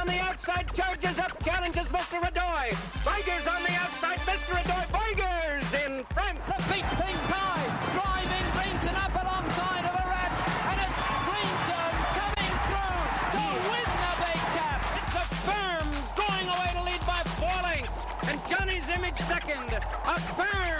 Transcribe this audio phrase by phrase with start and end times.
[0.00, 0.66] On the outside.
[0.72, 1.32] Charges up.
[1.44, 2.16] Challenges Mr.
[2.24, 2.72] Radoy.
[3.04, 4.18] Tigers on the outside.
[4.24, 4.56] Mr.
[4.56, 4.84] Radoy.
[4.88, 6.36] Tigers in front.
[6.48, 10.36] The big pink pie driving Brinton up alongside of a rat.
[10.72, 13.00] And it's Brinton coming through
[13.36, 14.80] to win the big cap.
[15.00, 18.00] It's a firm going away to lead by four lengths.
[18.24, 19.68] And Johnny's image second.
[20.08, 20.79] Affirmed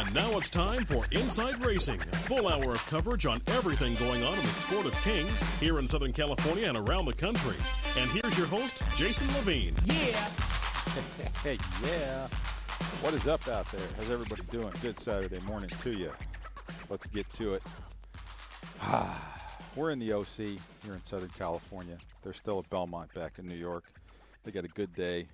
[0.00, 4.24] And now it's time for Inside Racing, a full hour of coverage on everything going
[4.24, 7.56] on in the sport of kings here in Southern California and around the country.
[7.98, 9.74] And here's your host, Jason Levine.
[9.84, 9.94] Yeah.
[11.42, 12.28] Hey, yeah.
[13.02, 13.86] What is up out there?
[13.98, 14.72] How's everybody doing?
[14.80, 16.10] Good Saturday morning to you.
[16.88, 17.62] Let's get to it.
[19.76, 20.34] We're in the OC
[20.82, 21.98] here in Southern California.
[22.22, 23.84] They're still at Belmont back in New York.
[24.44, 25.26] They got a good day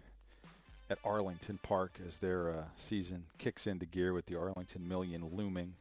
[0.89, 5.75] at Arlington Park as their uh, season kicks into gear with the Arlington Million looming.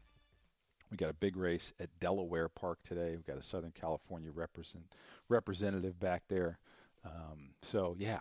[0.92, 3.11] We got a big race at Delaware Park today.
[3.11, 4.86] We've got a Southern California represent,
[5.30, 6.59] representative back there.
[7.03, 8.20] Um, so, yeah,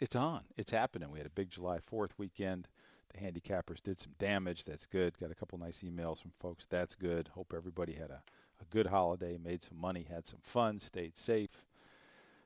[0.00, 0.42] it's on.
[0.56, 1.10] It's happening.
[1.10, 2.68] We had a big July 4th weekend.
[3.12, 4.64] The handicappers did some damage.
[4.64, 5.18] That's good.
[5.18, 6.66] Got a couple nice emails from folks.
[6.66, 7.28] That's good.
[7.34, 8.22] Hope everybody had a,
[8.60, 11.64] a good holiday, made some money, had some fun, stayed safe.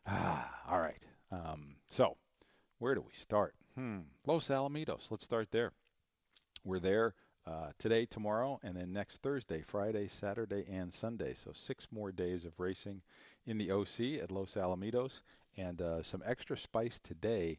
[0.06, 1.03] Ah, all right.
[1.31, 2.16] Um, so,
[2.78, 3.54] where do we start?
[3.75, 4.00] Hmm.
[4.26, 5.10] Los Alamitos.
[5.10, 5.72] Let's start there.
[6.64, 7.14] We're there
[7.47, 11.34] uh, today, tomorrow, and then next Thursday, Friday, Saturday, and Sunday.
[11.34, 13.03] So six more days of racing
[13.47, 15.22] in the OC at Los Alamitos,
[15.56, 17.59] and uh, some extra spice today.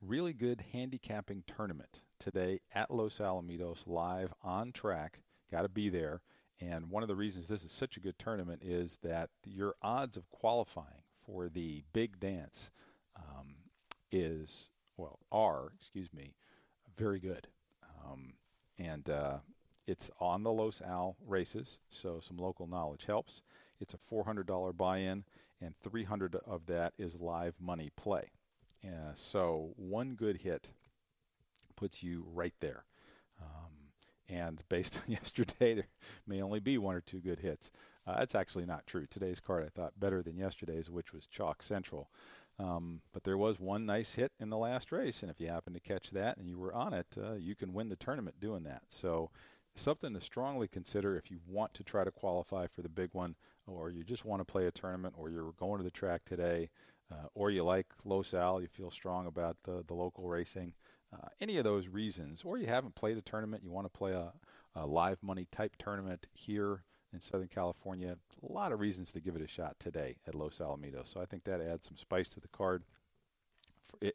[0.00, 5.20] Really good handicapping tournament today at Los Alamitos, live on track.
[5.50, 6.22] Got to be there.
[6.60, 10.16] And one of the reasons this is such a good tournament is that your odds
[10.16, 12.70] of qualifying for the big dance
[13.16, 13.56] um,
[14.12, 16.34] is well are excuse me
[16.96, 17.46] very good.
[18.04, 18.34] Um,
[18.78, 19.38] and uh,
[19.86, 23.42] it's on the Los Al races so some local knowledge helps.
[23.80, 25.24] It's a $400 buy-in
[25.62, 28.30] and 300 of that is live money play.
[28.84, 30.70] Uh, so one good hit
[31.76, 32.84] puts you right there.
[33.40, 33.72] Um,
[34.28, 35.88] and based on yesterday there
[36.26, 37.70] may only be one or two good hits.
[38.06, 39.06] Uh, that's actually not true.
[39.06, 42.10] Today's card i thought better than yesterday's which was chalk central
[42.60, 45.72] um, but there was one nice hit in the last race, and if you happen
[45.72, 48.64] to catch that and you were on it, uh, you can win the tournament doing
[48.64, 48.82] that.
[48.88, 49.30] So,
[49.76, 53.34] something to strongly consider if you want to try to qualify for the big one,
[53.66, 56.68] or you just want to play a tournament, or you're going to the track today,
[57.10, 60.74] uh, or you like Los Al, you feel strong about the, the local racing.
[61.14, 64.12] Uh, any of those reasons, or you haven't played a tournament, you want to play
[64.12, 64.32] a,
[64.74, 66.82] a live money type tournament here
[67.12, 68.16] in Southern California.
[68.48, 71.12] A lot of reasons to give it a shot today at Los Alamitos.
[71.12, 72.82] So I think that adds some spice to the card.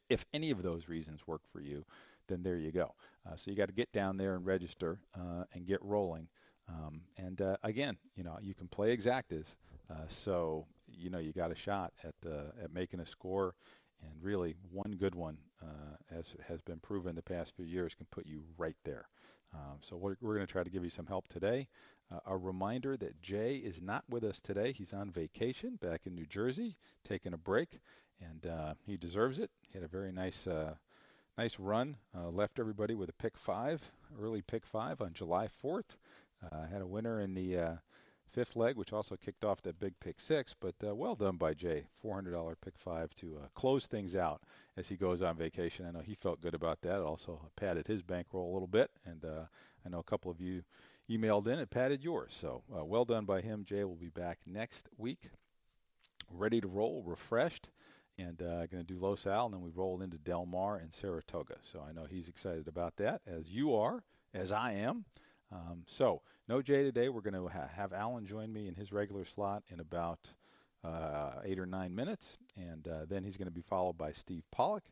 [0.10, 1.86] If any of those reasons work for you,
[2.28, 2.94] then there you go.
[3.26, 6.28] Uh, so you got to get down there and register uh, and get rolling.
[6.68, 9.56] Um, and uh, again, you know, you can play exactas.
[9.90, 13.54] Uh, so you know you got a shot at uh, at making a score.
[14.02, 18.06] And really, one good one, uh, as has been proven the past few years, can
[18.12, 19.08] put you right there.
[19.54, 21.68] Um, so we're, we're going to try to give you some help today.
[22.12, 24.72] Uh, a reminder that Jay is not with us today.
[24.72, 27.80] He's on vacation back in New Jersey, taking a break,
[28.22, 29.50] and uh, he deserves it.
[29.68, 30.76] He had a very nice, uh,
[31.38, 31.98] nice run.
[32.16, 33.92] Uh, left everybody with a pick five,
[34.22, 35.98] early pick five on July 4th.
[36.44, 37.76] Uh, had a winner in the uh,
[38.32, 40.54] fifth leg, which also kicked off that big pick six.
[40.60, 41.88] But well done by Jay.
[42.04, 44.44] $400 pick five to close things out
[44.78, 45.88] as he goes on vacation.
[45.88, 47.02] I know he felt good about that.
[47.02, 50.62] Also padded his bankroll a little bit, and I know a couple of you
[51.10, 52.36] emailed in and padded yours.
[52.40, 53.66] So uh, well done by him.
[53.66, 55.30] Jay will be back next week,
[56.32, 57.70] ready to roll, refreshed,
[58.18, 60.94] and uh, going to do Los Al, and then we roll into Del Mar and
[60.94, 61.56] Saratoga.
[61.62, 64.04] So I know he's excited about that, as you are,
[64.34, 65.06] as I am.
[65.52, 67.10] Um, so no Jay today.
[67.10, 70.32] We're going to ha- have Alan join me in his regular slot in about
[70.84, 74.44] uh, eight or nine minutes, and uh, then he's going to be followed by Steve
[74.52, 74.84] Pollock.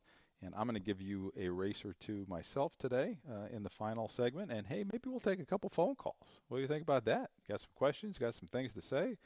[0.43, 3.69] And I'm going to give you a race or two myself today uh, in the
[3.69, 4.51] final segment.
[4.51, 6.17] And hey, maybe we'll take a couple phone calls.
[6.47, 7.29] What do you think about that?
[7.47, 8.17] Got some questions?
[8.17, 9.17] Got some things to say?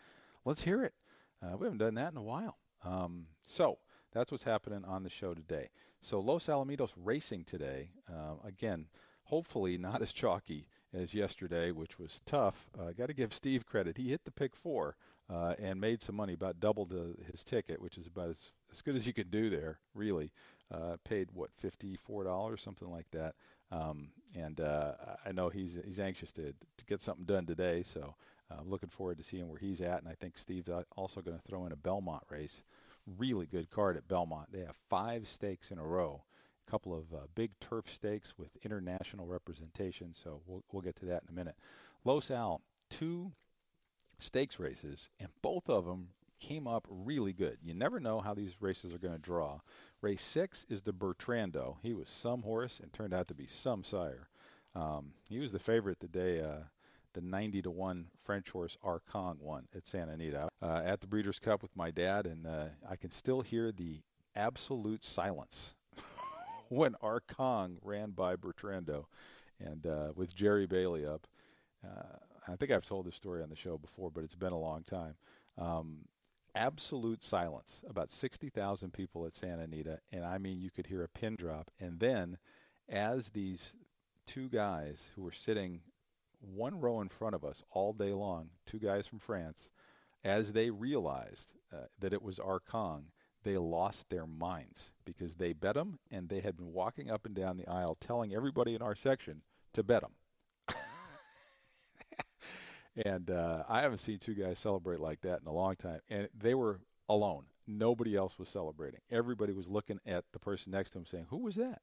[0.45, 0.93] Let's hear it.
[1.41, 2.57] Uh, we haven't done that in a while.
[2.83, 3.79] Um, so
[4.13, 5.69] that's what's happening on the show today.
[6.01, 7.89] So Los Alamitos racing today.
[8.07, 8.85] Uh, again,
[9.23, 12.69] hopefully not as chalky as yesterday, which was tough.
[12.79, 13.97] I uh, got to give Steve credit.
[13.97, 14.95] He hit the pick four
[15.29, 16.93] uh, and made some money, about doubled
[17.29, 20.31] his ticket, which is about as, as good as you could do there, really.
[20.69, 23.35] Uh, paid what fifty four dollars, something like that.
[23.71, 24.93] Um, and uh,
[25.25, 28.15] I know he's he's anxious to to get something done today, so
[28.51, 29.99] I'm uh, looking forward to seeing where he's at.
[29.99, 32.63] And I think Steve's also going to throw in a Belmont race.
[33.17, 34.51] Really good card at Belmont.
[34.51, 36.23] They have five stakes in a row
[36.67, 40.13] a couple of uh, big turf stakes with international representation.
[40.13, 41.55] So we'll, we'll get to that in a minute.
[42.03, 43.31] Los Al, two
[44.19, 47.57] stakes races, and both of them came up really good.
[47.63, 49.59] You never know how these races are going to draw.
[50.01, 51.77] Race six is the Bertrando.
[51.81, 54.29] He was some horse and turned out to be some sire.
[54.75, 56.63] Um, he was the favorite the day uh,
[57.13, 60.49] the 90 to 1 French horse Arcangues won at Santa Anita.
[60.61, 64.01] Uh, at the Breeders' Cup with my dad, and uh, I can still hear the
[64.35, 65.73] absolute silence
[66.69, 69.05] when Arcangues ran by Bertrando
[69.59, 71.25] and uh, with Jerry Bailey up.
[71.83, 72.17] Uh,
[72.47, 74.83] I think I've told this story on the show before, but it's been a long
[74.83, 75.15] time.
[75.57, 76.01] Um,
[76.57, 77.83] absolute silence.
[77.87, 81.69] About 60,000 people at Santa Anita, and I mean, you could hear a pin drop.
[81.79, 82.37] And then,
[82.89, 83.73] as these
[84.25, 85.81] two guys who were sitting
[86.41, 89.69] one row in front of us all day long, two guys from France,
[90.23, 93.11] as they realized uh, that it was Arcangues,
[93.43, 97.35] they lost their minds because they bet him and they had been walking up and
[97.35, 99.41] down the aisle telling everybody in our section
[99.73, 100.11] to bet him.
[103.05, 105.99] And uh, I haven't seen two guys celebrate like that in a long time.
[106.09, 106.79] And they were
[107.09, 107.45] alone.
[107.67, 109.01] Nobody else was celebrating.
[109.11, 111.81] Everybody was looking at the person next to him saying, Who was that?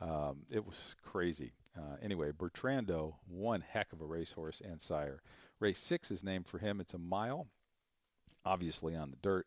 [0.00, 1.52] Um, it was crazy.
[1.76, 5.22] Uh, anyway, Bertrando, one heck of a racehorse and sire.
[5.60, 6.80] Race six is named for him.
[6.80, 7.46] It's a mile,
[8.44, 9.46] obviously on the dirt.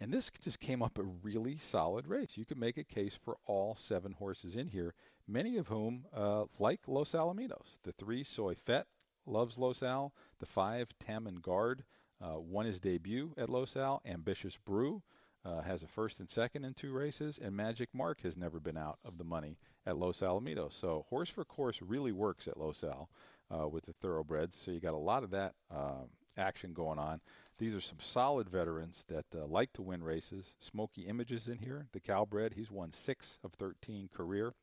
[0.00, 2.36] And this just came up a really solid race.
[2.36, 4.92] You could make a case for all seven horses in here,
[5.26, 7.76] many of whom uh, like Los Alamitos.
[7.84, 8.86] The three, Soy Fett,
[9.26, 10.12] loves Los Al.
[10.38, 11.84] The five, Tam and Guard,
[12.20, 14.02] uh, won his debut at Los Al.
[14.04, 15.02] Ambitious Brew
[15.44, 17.38] uh, has a first and second in two races.
[17.42, 20.72] And Magic Mark has never been out of the money at Los Alamitos.
[20.72, 23.10] So horse for course really works at Los Al
[23.50, 24.56] uh, with the thoroughbreds.
[24.56, 27.20] So you got a lot of that um, action going on.
[27.58, 30.54] These are some solid veterans that uh, like to win races.
[30.60, 32.54] Smoky Images in here, the Calbred.
[32.54, 34.54] He's won six of 13 career.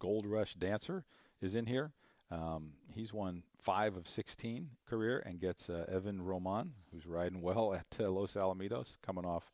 [0.00, 1.04] Gold Rush Dancer
[1.40, 1.92] is in here.
[2.30, 7.74] Um, he's won five of 16 career and gets uh, Evin Roman, who's riding well
[7.74, 9.52] at uh, Los Alamitos, coming off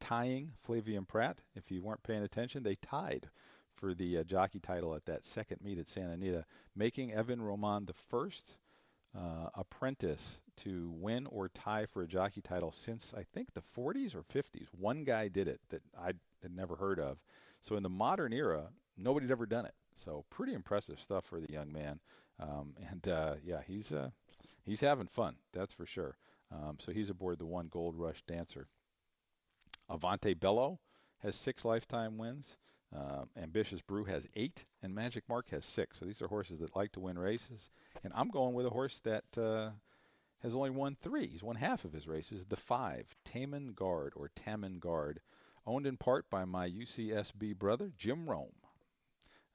[0.00, 1.40] tying Flavien Pratt.
[1.54, 3.28] If you weren't paying attention, they tied
[3.74, 6.44] for the uh, jockey title at that second meet at Santa Anita,
[6.74, 8.58] making Evin Roman the first
[9.16, 14.14] uh, apprentice to win or tie for a jockey title since I think the 40s
[14.14, 14.68] or 50s.
[14.76, 16.12] One guy did it that I
[16.42, 17.18] had never heard of.
[17.60, 19.74] So in the modern era, nobody had ever done it.
[19.96, 22.00] So pretty impressive stuff for the young man.
[22.40, 24.10] Um, and uh, yeah, he's uh,
[24.64, 25.36] he's having fun.
[25.52, 26.16] That's for sure.
[26.52, 28.68] Um, so he's aboard the one Gold Rush Dancer.
[29.90, 30.78] Avante Bello
[31.18, 32.56] has six lifetime wins.
[32.94, 35.98] Uh, Ambitious Brew has eight, and Magic Mark has six.
[35.98, 37.70] So these are horses that like to win races.
[38.04, 39.70] And I'm going with a horse that uh,
[40.42, 41.26] has only won three.
[41.26, 42.46] He's won half of his races.
[42.46, 45.20] The five, Taman Guard or Taman Guard,
[45.66, 48.52] owned in part by my UCSB brother, Jim Rome.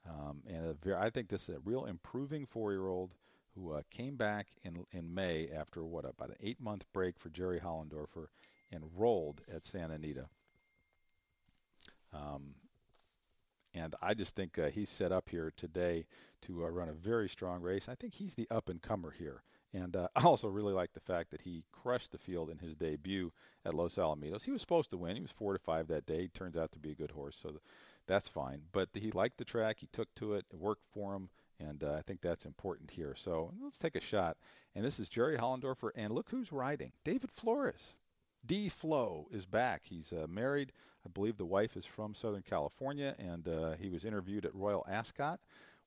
[0.10, 3.14] Um, and very, I think this is a real improving four-year-old
[3.56, 7.60] who uh, came back in in May after what about an eight-month break for Jerry
[7.60, 8.28] Hollendorfer,
[8.72, 10.26] enrolled at Santa Anita.
[12.14, 12.56] Um,
[13.74, 16.06] and I just think uh, he's set up here today
[16.42, 17.88] to uh, run a very strong race.
[17.88, 19.44] I think he's the up and comer here.
[19.74, 22.76] And uh, I also really like the fact that he crushed the field in his
[22.76, 23.32] debut
[23.66, 24.44] at Los Alamitos.
[24.44, 25.16] He was supposed to win.
[25.16, 26.30] He was four to five that day.
[26.34, 27.60] Turns out to be a good horse, so
[28.10, 28.64] that's fine.
[28.74, 29.78] But he liked the track.
[29.80, 30.46] He took to it.
[30.52, 31.30] It worked for him.
[31.62, 33.14] And uh, I think that's important here.
[33.16, 34.38] So let's take a shot.
[34.76, 35.92] And this is Jerry Hollendorfer.
[35.96, 37.94] And look who's riding David Flores.
[38.46, 39.84] D Flow is back.
[39.86, 40.72] He's uh, married.
[41.06, 44.86] I believe the wife is from Southern California, and uh, he was interviewed at Royal
[44.90, 45.40] Ascot,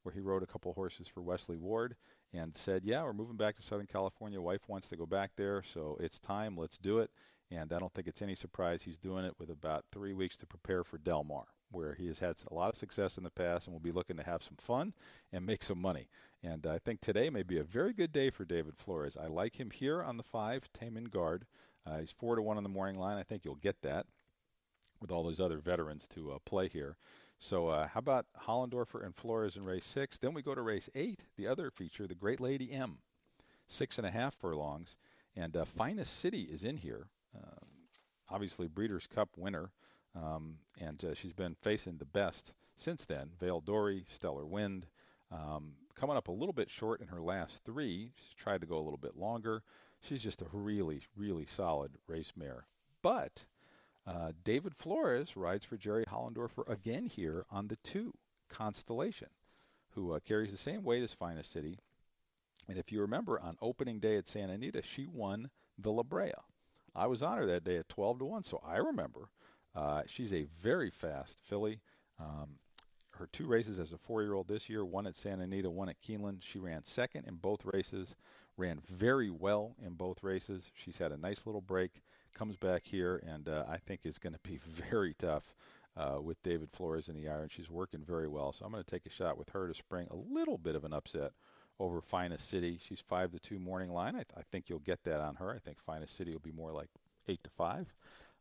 [0.02, 1.96] where he rode a couple horses for Wesley Ward,
[2.32, 4.40] and said, "Yeah, we're moving back to Southern California.
[4.40, 6.56] Wife wants to go back there, so it's time.
[6.56, 7.10] Let's do it."
[7.50, 10.46] And I don't think it's any surprise he's doing it with about three weeks to
[10.46, 13.66] prepare for Del Mar, where he has had a lot of success in the past
[13.66, 14.94] and will be looking to have some fun
[15.32, 16.08] and make some money.
[16.42, 19.16] And I think today may be a very good day for David Flores.
[19.16, 21.46] I like him here on the five, Taman Guard.
[21.84, 23.16] Uh, he's four to one on the morning line.
[23.16, 24.06] I think you'll get that
[25.00, 26.96] with all those other veterans to uh, play here.
[27.38, 30.16] So uh, how about Hollendorfer and Flores in race six?
[30.16, 32.98] Then we go to race eight, the other feature, the Great Lady M,
[33.66, 34.96] six and a half furlongs,
[35.34, 37.08] and uh, Finest City is in here.
[37.34, 37.68] Um,
[38.30, 39.72] obviously, Breeders' Cup winner,
[40.14, 43.30] um, and uh, she's been facing the best since then.
[43.40, 44.86] Vale Dori, Stellar Wind,
[45.30, 48.10] um, coming up a little bit short in her last three.
[48.16, 49.62] She's tried to go a little bit longer.
[50.00, 52.66] She's just a really, really solid race mare.
[53.02, 53.44] But
[54.06, 58.14] uh, David Flores rides for Jerry Hollendorfer again here on the two
[58.48, 59.28] Constellation,
[59.94, 61.78] who uh, carries the same weight as Finest City.
[62.68, 66.32] And if you remember, on opening day at Santa Anita, she won the La Brea.
[66.94, 69.30] I was on her that day at 12 to 1, so I remember.
[69.74, 71.80] Uh, she's a very fast filly.
[72.20, 72.58] Um,
[73.16, 76.38] her two races as a four-year-old this year, one at Santa Anita, one at Keeneland.
[76.42, 78.16] She ran second in both races,
[78.56, 80.70] ran very well in both races.
[80.74, 82.02] She's had a nice little break,
[82.34, 84.56] comes back here, and uh, I think is going to be
[84.90, 85.54] very tough
[85.96, 87.48] uh, with David Flores in the iron.
[87.50, 90.08] She's working very well, so I'm going to take a shot with her to spring
[90.10, 91.32] a little bit of an upset
[91.78, 92.78] over Finest City.
[92.82, 94.14] She's five to two morning line.
[94.14, 95.52] I, th- I think you'll get that on her.
[95.52, 96.88] I think Finest City will be more like
[97.28, 97.92] eight to five.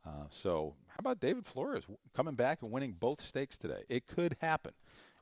[0.06, 3.84] Uh, so, how about David Flores coming back and winning both stakes today?
[3.90, 4.74] It could happen.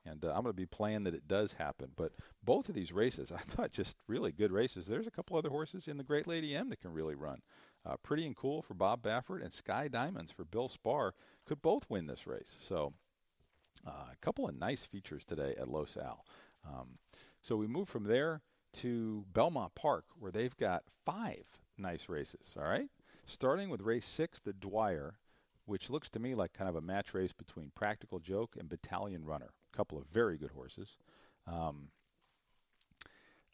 [0.05, 1.91] And uh, I'm going to be playing that it does happen.
[1.95, 4.85] But both of these races, I thought just really good races.
[4.85, 7.41] There's a couple other horses in the Great Lady M that can really run.
[7.85, 11.11] Uh, Pretty and Cool for Bob Baffert and Sky Diamonds for Bill Spawr
[11.45, 12.53] could both win this race.
[12.59, 12.93] So
[13.87, 16.25] uh, a couple of nice features today at Los Al.
[16.67, 16.97] Um,
[17.41, 18.41] so we move from there
[18.73, 21.45] to Belmont Park, where they've got five
[21.77, 22.53] nice races.
[22.57, 22.89] All right,
[23.29, 25.15] starting with race six, the Dwyer,
[25.65, 29.25] which looks to me like kind of a match race between Practical Joke and Battalion
[29.25, 29.53] Runner.
[29.73, 30.97] A couple of very good horses.
[31.47, 31.89] Um,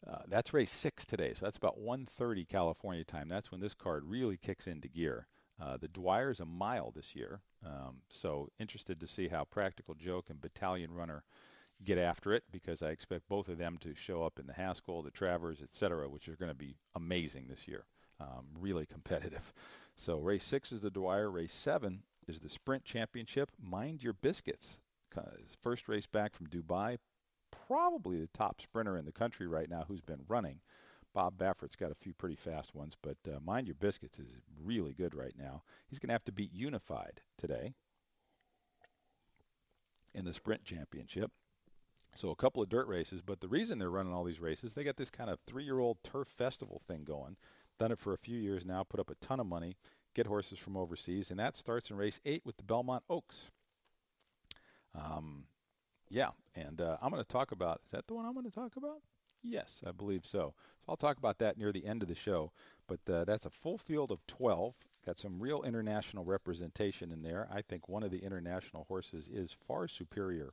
[0.06, 3.28] uh, that's race six today, so that's about 1:30 California time.
[3.28, 5.26] That's when this card really kicks into gear.
[5.60, 5.88] Uh, the
[6.28, 10.92] is a mile this year, um, so interested to see how Practical Joke and Battalion
[10.92, 11.24] Runner
[11.84, 15.02] get after it because I expect both of them to show up in the Haskell,
[15.02, 17.86] the Travers, etc., which are going to be amazing this year.
[18.18, 19.52] Um, really competitive.
[19.94, 21.30] So race six is the Dwyer.
[21.30, 23.50] Race seven is the Sprint Championship.
[23.62, 24.80] Mind your biscuits.
[25.62, 26.98] First race back from Dubai.
[27.66, 30.60] Probably the top sprinter in the country right now who's been running.
[31.14, 34.28] Bob Baffert's got a few pretty fast ones, but uh, Mind Your Biscuits is
[34.62, 35.62] really good right now.
[35.88, 37.72] He's going to have to beat Unified today
[40.14, 41.30] in the Sprint Championship.
[42.14, 44.84] So a couple of dirt races, but the reason they're running all these races, they
[44.84, 47.36] got this kind of three-year-old turf festival thing going.
[47.78, 49.76] Done it for a few years now, put up a ton of money,
[50.14, 53.50] get horses from overseas, and that starts in race eight with the Belmont Oaks.
[54.94, 55.44] Um,
[56.08, 57.80] yeah, and uh, I'm going to talk about.
[57.84, 59.00] Is that the one I'm going to talk about?
[59.42, 60.38] Yes, I believe so.
[60.38, 60.54] So
[60.88, 62.52] I'll talk about that near the end of the show.
[62.86, 64.74] But uh, that's a full field of 12.
[65.04, 67.48] Got some real international representation in there.
[67.52, 70.52] I think one of the international horses is far superior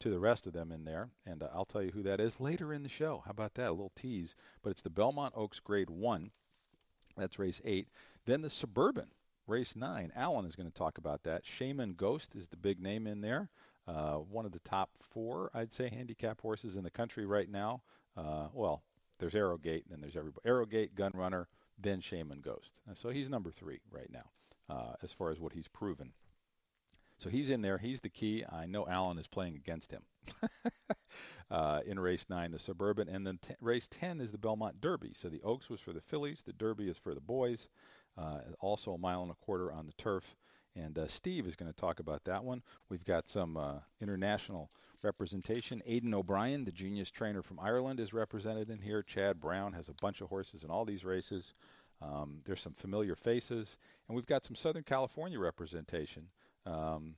[0.00, 1.08] to the rest of them in there.
[1.26, 3.22] And uh, I'll tell you who that is later in the show.
[3.24, 3.68] How about that?
[3.68, 4.34] A little tease.
[4.62, 6.30] But it's the Belmont Oaks Grade 1.
[7.16, 7.88] That's race 8.
[8.26, 9.08] Then the Suburban,
[9.46, 10.12] race 9.
[10.14, 11.46] Alan is going to talk about that.
[11.46, 13.48] Shaman Ghost is the big name in there.
[13.88, 17.82] Uh, one of the top four, I'd say, handicap horses in the country right now.
[18.16, 18.82] Uh, well,
[19.18, 20.46] there's Arrogate, and then there's everybody.
[20.46, 22.80] Arrogate, Gun Runner, then Shaman Ghost.
[22.94, 24.30] So he's number three right now
[24.68, 26.12] uh, as far as what he's proven.
[27.18, 27.78] So he's in there.
[27.78, 28.44] He's the key.
[28.50, 30.02] I know Alan is playing against him
[31.50, 33.08] uh, in race nine, the Suburban.
[33.08, 35.12] And then t- race 10 is the Belmont Derby.
[35.14, 37.68] So the Oaks was for the fillies, the Derby is for the boys.
[38.18, 40.36] Uh, also a mile and a quarter on the turf.
[40.74, 42.62] And uh, Steve is going to talk about that one.
[42.88, 44.70] We've got some uh, international
[45.02, 45.82] representation.
[45.86, 49.02] Aidan O'Brien, the genius trainer from Ireland, is represented in here.
[49.02, 51.54] Chad Brown has a bunch of horses in all these races.
[52.02, 53.78] Um, there's some familiar faces.
[54.08, 56.28] And we've got some Southern California representation.
[56.66, 57.14] Um,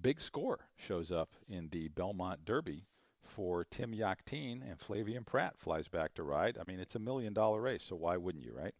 [0.00, 2.84] big score shows up in the Belmont Derby
[3.24, 6.58] for Tim Yakteen, and Flavien Pratt flies back to ride.
[6.58, 8.74] I mean, it's a million dollar race, so why wouldn't you, right?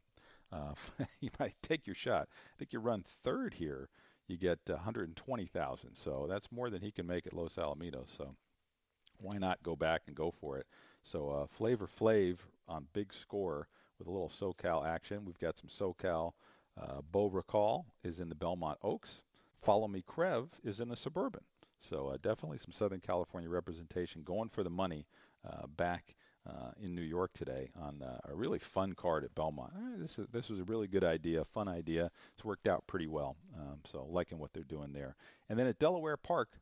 [0.53, 0.75] Uh,
[1.21, 2.29] you might take your shot.
[2.31, 3.89] I think you run third here,
[4.29, 5.95] you get 120,000.
[5.95, 8.17] So that's more than he can make at Los Alamitos.
[8.17, 8.35] So
[9.19, 10.67] why not go back and go for it?
[11.03, 13.69] So uh, Flavor Flav on big score
[13.99, 15.25] with a little SoCal action.
[15.25, 16.33] We've got some SoCal.
[16.79, 19.23] Uh, Recall is in the Belmont Oaks.
[19.63, 21.43] Follow Me Crev is in the Suburban.
[21.81, 25.07] So uh, definitely some Southern California representation going for the money
[25.47, 26.17] uh, back
[26.49, 29.73] uh, in New York today on uh, a really fun card at Belmont.
[29.77, 32.11] Uh, this is, this was a really good idea, fun idea.
[32.33, 33.37] It's worked out pretty well.
[33.57, 35.17] Um, so liking what they're doing there.
[35.49, 36.61] And then at Delaware Park,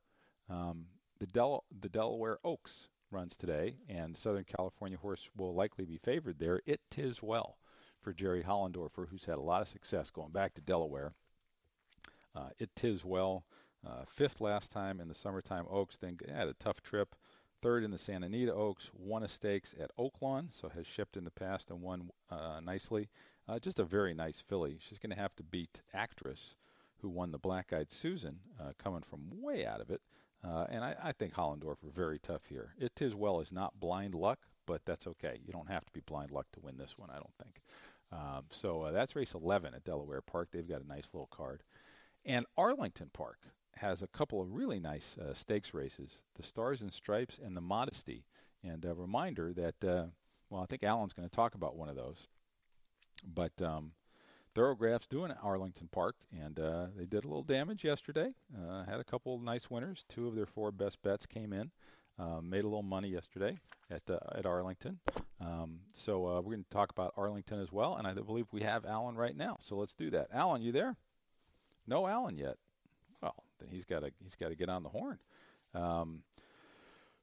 [0.49, 0.87] um,
[1.21, 6.39] the Del- the Delaware Oaks runs today, and Southern California horse will likely be favored
[6.39, 6.61] there.
[6.67, 7.59] It Tiz Well
[8.03, 11.15] for Jerry Hollendorfer, who's had a lot of success going back to Delaware.
[12.35, 13.45] Uh, It Tiz Well.
[13.87, 17.14] Uh, fifth last time in the summertime Oaks, then had a tough trip.
[17.61, 21.25] Third in the Santa Anita Oaks, won a stakes at Oaklawn, so has shipped in
[21.25, 23.09] the past and won uh, nicely.
[23.49, 24.79] Uh, just a very nice filly.
[24.81, 26.57] She's going to have to beat Actress,
[26.99, 30.00] who won the Black Eyed Susan, uh, coming from way out of it.
[30.43, 32.75] Uh, and I, I think Hollendorfer very tough here.
[32.79, 35.41] It Tiz Well is not blind luck, but that's okay.
[35.47, 37.61] You don't have to be blind luck to win this one, I don't think.
[38.12, 40.49] Um, so uh, that's race 11 at Delaware Park.
[40.53, 41.62] They've got a nice little card.
[42.25, 43.38] And Arlington Park
[43.76, 47.61] has a couple of really nice uh, stakes races the Stars and Stripes and the
[47.61, 48.25] Modesty.
[48.62, 50.07] And a reminder that, uh,
[50.49, 52.28] well, I think Alan's going to talk about one of those.
[53.26, 53.93] But um,
[54.54, 58.33] Thoro-Graph's doing Arlington Park, and uh, they did a little damage yesterday.
[58.57, 60.04] Uh, had a couple of nice winners.
[60.09, 61.71] Two of their four best bets came in.
[62.16, 63.59] Um, made a little money yesterday
[63.90, 65.00] at uh, at Arlington.
[65.40, 68.62] Um, so uh, we're going to talk about Arlington as well, and I believe we
[68.62, 69.57] have Alan right now.
[69.61, 70.28] So let's do that.
[70.33, 70.97] Alan, you there?
[71.87, 72.57] No Alan yet.
[73.23, 75.19] Well, then he's got to he's got to get on the horn.
[75.75, 76.23] Um,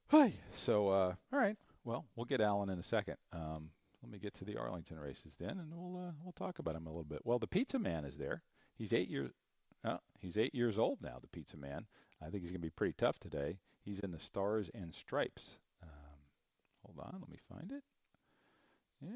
[0.08, 0.34] hi.
[0.54, 1.56] So uh, all right.
[1.84, 3.16] Well, we'll get Alan in a second.
[3.32, 3.70] Um,
[4.02, 6.86] let me get to the Arlington races then, and we'll uh, we'll talk about him
[6.86, 7.20] a little bit.
[7.24, 8.42] Well, the Pizza Man is there.
[8.74, 9.30] He's eight years.
[9.84, 11.18] Uh, he's eight years old now.
[11.20, 11.86] The Pizza Man.
[12.24, 13.58] I think he's going to be pretty tough today.
[13.84, 15.58] He's in the Stars and Stripes.
[15.82, 15.88] Um,
[16.84, 17.82] hold on, let me find it.
[19.00, 19.10] Yeah,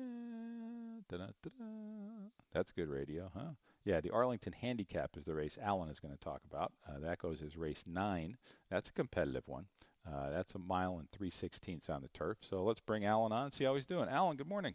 [2.53, 3.51] that's good radio, huh?
[3.87, 6.73] Yeah, the Arlington Handicap is the race Alan is going to talk about.
[6.89, 8.37] Uh, that goes as race nine.
[8.69, 9.67] That's a competitive one.
[10.05, 12.39] Uh, that's a mile and three sixteenths on the turf.
[12.41, 14.09] So let's bring Alan on and see how he's doing.
[14.09, 14.75] Alan, good morning.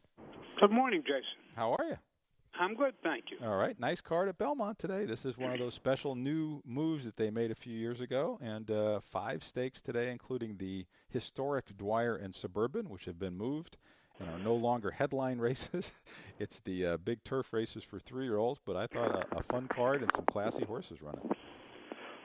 [0.61, 1.23] Good morning, Jason.
[1.57, 1.97] How are you?
[2.57, 3.45] I'm good, thank you.
[3.45, 5.05] All right, nice card at Belmont today.
[5.05, 8.39] This is one of those special new moves that they made a few years ago,
[8.41, 13.77] and uh, five stakes today, including the historic Dwyer and Suburban, which have been moved
[14.21, 15.91] and are no longer headline races.
[16.39, 20.01] it's the uh, big turf races for three-year-olds, but I thought a, a fun card
[20.01, 21.29] and some classy horses running.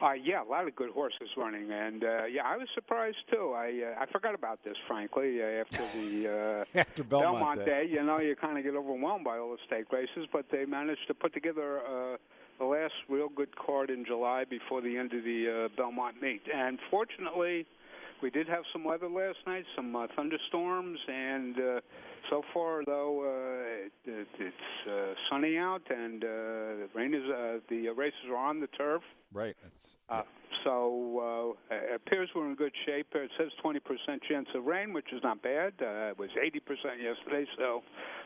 [0.03, 3.55] Uh, yeah, a lot of good horses running, and uh, yeah, I was surprised too.
[3.57, 7.89] I uh, I forgot about this, frankly, uh, after the uh, after Belmont, Belmont Day.
[7.91, 11.07] You know, you kind of get overwhelmed by all the stake races, but they managed
[11.07, 12.19] to put together uh,
[12.59, 16.43] the last real good card in July before the end of the uh, Belmont meet.
[16.55, 17.67] And fortunately,
[18.23, 21.81] we did have some weather last night, some uh, thunderstorms, and uh,
[22.31, 27.59] so far though uh, it, it's uh, sunny out, and uh, the rain is uh,
[27.69, 29.03] the races are on the turf.
[29.33, 29.57] Right.
[29.67, 30.23] It's, uh,
[30.65, 33.09] so uh, it appears we're in good shape.
[33.15, 33.79] It says 20%
[34.29, 35.75] chance of rain, which is not bad.
[35.81, 36.61] Uh, it was 80%
[37.03, 37.83] yesterday, so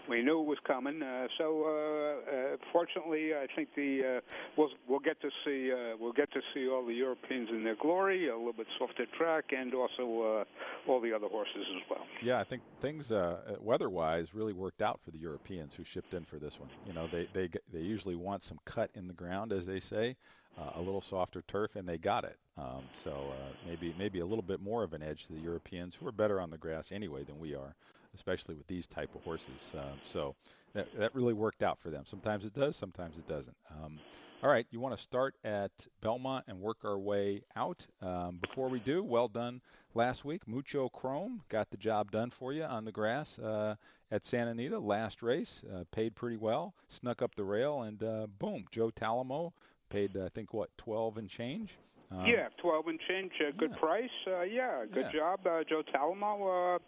[0.09, 1.03] we knew it was coming.
[1.03, 4.21] Uh, so uh, uh, fortunately, I think the uh,
[4.57, 7.77] we'll we'll get to see uh, we'll get to see all the Europeans in their
[7.77, 10.45] glory, a little bit softer track, and also
[10.89, 12.07] uh, all the other horses as well.
[12.23, 13.57] Yeah, I think things uh,
[13.91, 16.71] weather-wise really worked out for the Europeans who shipped in for this one.
[16.87, 20.17] You know, they they they usually want some cut in the ground, as they say
[20.59, 22.39] uh, a little softer turf, and they got it.
[22.57, 25.95] Um, so uh, maybe maybe a little bit more of an edge to the Europeans,
[25.95, 27.75] who are better on the grass anyway than we are,
[28.15, 29.73] especially with these type of horses.
[29.77, 30.35] Uh, so
[30.75, 32.05] that that really worked out for them.
[32.07, 33.57] Sometimes it does, sometimes it doesn't.
[33.71, 33.99] Um,
[34.43, 37.87] all right, you want to start at Belmont and work our way out.
[38.01, 39.61] Um, before we do, well done
[39.95, 40.47] last week.
[40.47, 43.75] Mucho Chrome got the job done for you on the grass uh,
[44.11, 44.79] at Santa Anita.
[44.79, 49.53] Last race, uh, paid pretty well, snuck up the rail, and uh, boom, Joe Talamo
[49.89, 51.77] paid I think what twelve and change.
[52.11, 53.33] Um, yeah, twelve and change.
[53.41, 53.79] Uh, good yeah.
[53.79, 54.11] price.
[54.27, 55.21] Uh, yeah, good Yeah.
[55.21, 56.77] job, uh, Joe Talamo.
[56.77, 56.79] Uh,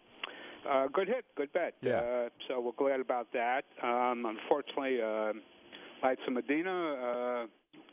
[0.69, 1.73] uh, good hit, good bet.
[1.81, 1.97] Yeah.
[1.97, 3.65] Uh, so we're glad about that.
[3.81, 5.33] Um, unfortunately, uh,
[6.01, 6.93] Lights of Medina.
[6.93, 7.45] Uh,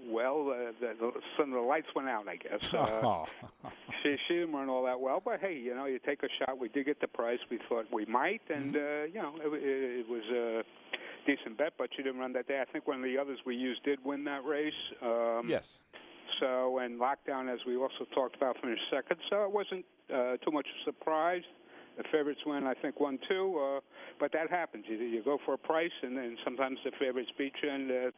[0.09, 2.73] well, uh, the, the, some of the lights went out, I guess.
[2.73, 3.27] Uh, Oh.
[4.03, 6.59] she she didn't run all that well, but hey, you know, you take a shot.
[6.59, 10.01] We did get the price we thought we might, and uh, you know, it, it,
[10.01, 10.63] it was a
[11.27, 12.61] decent bet, but she didn't run that day.
[12.67, 14.73] I think one of the others we used did win that race.
[15.03, 15.83] Um, yes.
[16.39, 19.19] So, and lockdown, as we also talked about, finished second.
[19.29, 21.43] So it wasn't uh, too much of a surprise.
[21.99, 23.59] The favorites win, I think, one two.
[23.61, 23.81] Uh,
[24.19, 24.85] but that happens.
[24.89, 28.11] You, you go for a price, and then sometimes the favorites beat you, and uh,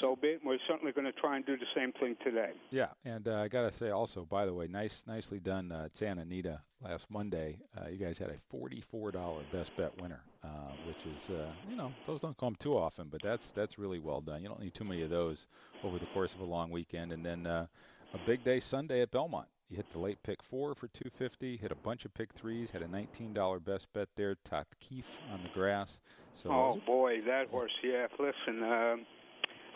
[0.00, 0.40] so be it.
[0.44, 2.52] We're certainly going to try and do the same thing today.
[2.70, 6.22] Yeah, and uh, I gotta say also, by the way, nice, nicely done uh, Santa
[6.22, 7.58] Anita last Monday.
[7.76, 10.48] Uh, you guys had a forty-four dollar best bet winner, uh,
[10.86, 14.20] which is, uh, you know, those don't come too often, but that's that's really well
[14.20, 14.42] done.
[14.42, 15.46] You don't need too many of those
[15.82, 17.66] over the course of a long weekend, and then uh,
[18.12, 19.48] a big day Sunday at Belmont.
[19.70, 22.82] You hit the late pick four for 250, hit a bunch of pick threes, had
[22.82, 26.00] a $19 best bet there, Tot Keefe on the grass.
[26.34, 27.72] So oh boy, that horse!
[27.82, 28.62] Yeah, listen.
[28.62, 29.06] Um,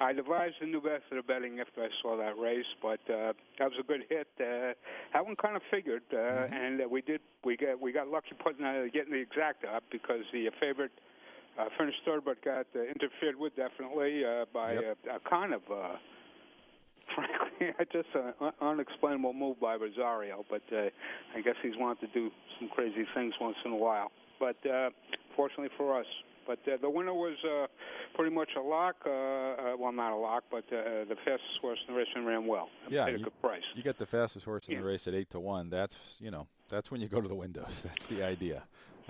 [0.00, 3.32] I devised a new method of the betting after I saw that race, but uh,
[3.58, 4.28] that was a good hit.
[4.38, 4.72] Uh,
[5.12, 6.16] that one kind of figured, uh,
[6.52, 9.82] and uh, we did we got we got lucky putting uh, getting the exact up
[9.90, 10.92] because the favorite
[11.58, 14.98] Uh, finished third, but got uh, interfered with definitely uh, by Yep.
[15.10, 15.96] a, a kind of, uh,
[17.16, 20.44] frankly, just an unexplainable move by Rosario.
[20.48, 20.86] But uh,
[21.34, 22.30] I guess he's wanted to do
[22.60, 24.12] some crazy things once in a while.
[24.38, 24.90] But uh,
[25.34, 26.06] fortunately for us.
[26.48, 27.66] But uh, the winner was uh,
[28.16, 28.96] pretty much a lock.
[29.06, 32.26] Uh, uh, well, not a lock, but uh, the fastest horse in the race and
[32.26, 32.70] ran well.
[32.88, 33.62] Yeah, paid a you- good price.
[33.76, 34.80] You get the fastest horse in Yeah.
[34.80, 35.68] the race at eight to one.
[35.68, 37.82] That's you know that's when you go to the windows.
[37.86, 38.62] That's the idea.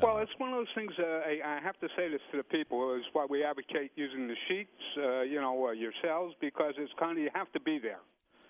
[0.02, 0.92] Well, Uh, it's one of those things.
[0.98, 4.26] Uh, I, I have to say this to the people is why we advocate using
[4.28, 4.70] the sheets.
[4.96, 7.98] Uh, you know, uh, yourselves because it's kind of you have to be there.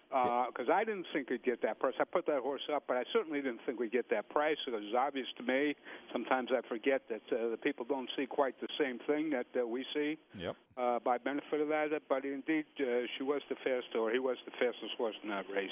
[0.09, 1.95] Because I didn't think we'd get that price.
[2.01, 4.57] I put that horse up, but I certainly didn't think we'd get that price.
[4.67, 5.75] It was obvious to me.
[6.13, 9.67] Sometimes I forget that uh, the people don't see quite the same thing that uh,
[9.67, 10.57] we see Yep.
[10.79, 11.91] uh, by benefit of that.
[12.09, 15.45] But indeed, uh, she was the fastest, or he was the fastest horse in that
[15.55, 15.71] race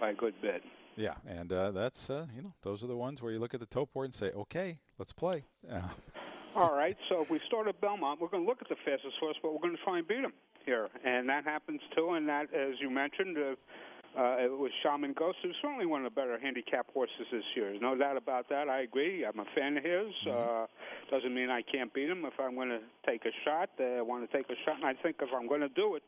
[0.00, 0.62] by a good bit.
[0.96, 3.60] Yeah, and uh, that's uh, you know those are the ones where you look at
[3.60, 5.44] the tote board and say, okay, let's play.
[5.70, 5.82] Uh,
[6.56, 9.16] All right, so if we start at Belmont, we're going to look at the fastest
[9.20, 10.32] horse, but we're going to try and beat him
[10.66, 12.10] here, and that happens too.
[12.12, 13.54] And that, as you mentioned, uh,
[14.18, 17.70] uh, it was Shaman Ghost, who's certainly one of the better handicap horses this year.
[17.70, 18.68] There's no doubt about that.
[18.68, 19.24] I agree.
[19.26, 20.12] I'm a fan of his.
[20.26, 20.66] Uh,
[21.10, 22.24] doesn't mean I can't beat him.
[22.24, 24.86] If I'm going to take a shot, uh, I want to take a shot, and
[24.86, 26.02] I think if I'm going to do it,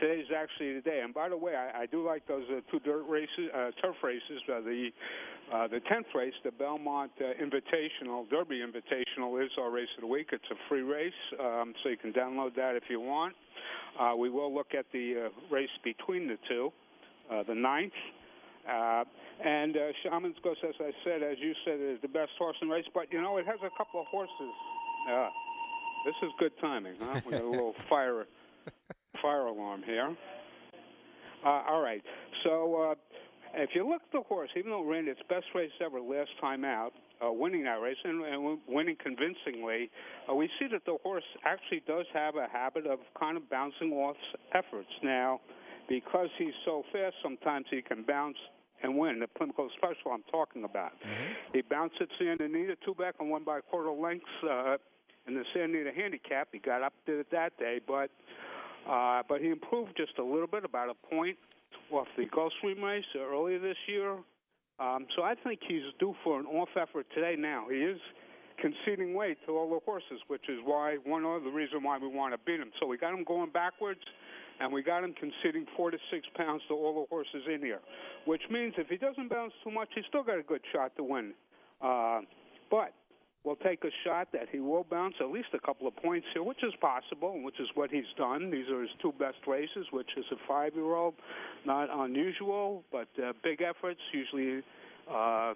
[0.00, 1.00] today's actually the day.
[1.04, 3.96] And by the way, I, I do like those uh, two dirt races, uh, turf
[4.02, 4.40] races.
[4.48, 4.88] Uh, the
[5.52, 10.06] uh, the tenth race, the Belmont uh, Invitational Derby Invitational, is our race of the
[10.06, 10.28] week.
[10.32, 13.34] It's a free race, um, so you can download that if you want.
[14.00, 16.72] Uh, we will look at the uh, race between the two,
[17.30, 17.92] uh, the ninth.
[18.68, 19.04] Uh,
[19.44, 22.68] and uh, Shaman's Ghost, as I said, as you said, is the best horse in
[22.68, 22.84] the race.
[22.94, 24.54] But you know, it has a couple of horses.
[25.10, 25.28] Uh,
[26.06, 27.20] this is good timing, huh?
[27.26, 28.26] We got a little fire
[29.20, 30.16] fire alarm here.
[31.44, 32.02] Uh, all right.
[32.44, 32.94] So uh,
[33.54, 36.30] if you look at the horse, even though it ran its best race ever last
[36.40, 36.92] time out,
[37.24, 39.90] uh, winning that race and, and winning convincingly,
[40.28, 43.92] uh, we see that the horse actually does have a habit of kind of bouncing
[43.92, 44.16] off
[44.54, 44.90] efforts.
[45.02, 45.40] Now,
[45.88, 48.36] because he's so fast, sometimes he can bounce
[48.82, 49.20] and win.
[49.20, 50.92] The Pimlico Special I'm talking about.
[51.52, 54.76] He bounced at Santa Anita, two back and one by a quarter lengths uh,
[55.26, 56.48] in the Santa Anita handicap.
[56.52, 58.10] He got up to it that day, but
[58.88, 61.38] uh, but he improved just a little bit, about a point
[61.92, 64.16] off the Gulfstream race earlier this year.
[64.80, 67.36] Um, so I think he's due for an off effort today.
[67.38, 67.98] Now he is
[68.60, 72.08] conceding weight to all the horses, which is why one of the reason why we
[72.08, 72.70] want to beat him.
[72.80, 74.00] So we got him going backwards,
[74.60, 77.80] and we got him conceding four to six pounds to all the horses in here,
[78.26, 81.04] which means if he doesn't bounce too much, he's still got a good shot to
[81.04, 81.32] win.
[81.80, 82.20] Uh,
[82.70, 82.92] but
[83.44, 86.42] we'll take a shot that he will bounce at least a couple of points here,
[86.42, 88.50] which is possible, which is what he's done.
[88.50, 91.14] These are his two best races, which is a five-year-old,
[91.66, 94.62] not unusual, but uh, big efforts usually
[95.10, 95.54] uh,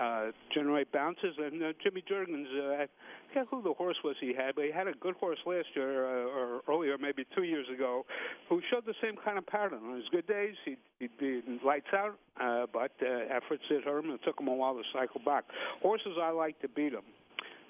[0.00, 1.34] uh, generate bounces.
[1.38, 2.86] And uh, Jimmy Jerkens, uh, I
[3.28, 6.06] forget who the horse was he had, but he had a good horse last year
[6.06, 8.06] uh, or earlier, maybe two years ago,
[8.48, 9.80] who showed the same kind of pattern.
[9.84, 14.10] On his good days, he'd, he'd be lights out, uh, but uh, efforts hurt him.
[14.12, 15.44] It took him a while to cycle back.
[15.82, 17.02] Horses I like to beat him.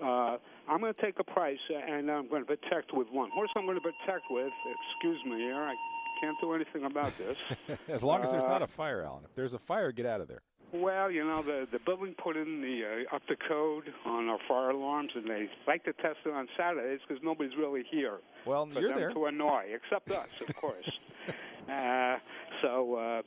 [0.03, 0.37] Uh,
[0.69, 3.51] I'm going to take a price, uh, and I'm going to protect with one horse.
[3.57, 4.53] I'm going to protect with.
[4.93, 5.55] Excuse me, here.
[5.57, 5.75] I
[6.21, 7.39] can't do anything about this.
[7.89, 9.25] as long as there's Uh, not a fire, Alan.
[9.25, 10.43] If there's a fire, get out of there.
[10.71, 14.39] Well, you know, the the building put in the uh, up the code on our
[14.47, 18.67] fire alarms, and they like to test it on Saturdays because nobody's really here Well,
[18.67, 19.11] for you're them there.
[19.13, 20.91] to annoy, except us, of course.
[21.73, 22.19] uh,
[22.61, 23.23] so uh,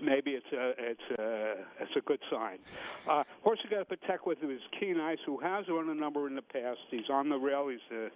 [0.00, 2.58] maybe it's a it's a it's a good sign.
[3.08, 6.26] Uh, horse you got to protect with is Keen Ice, who has run a number
[6.26, 6.78] in the past.
[6.90, 7.68] He's on the rail.
[7.68, 8.08] He's uh,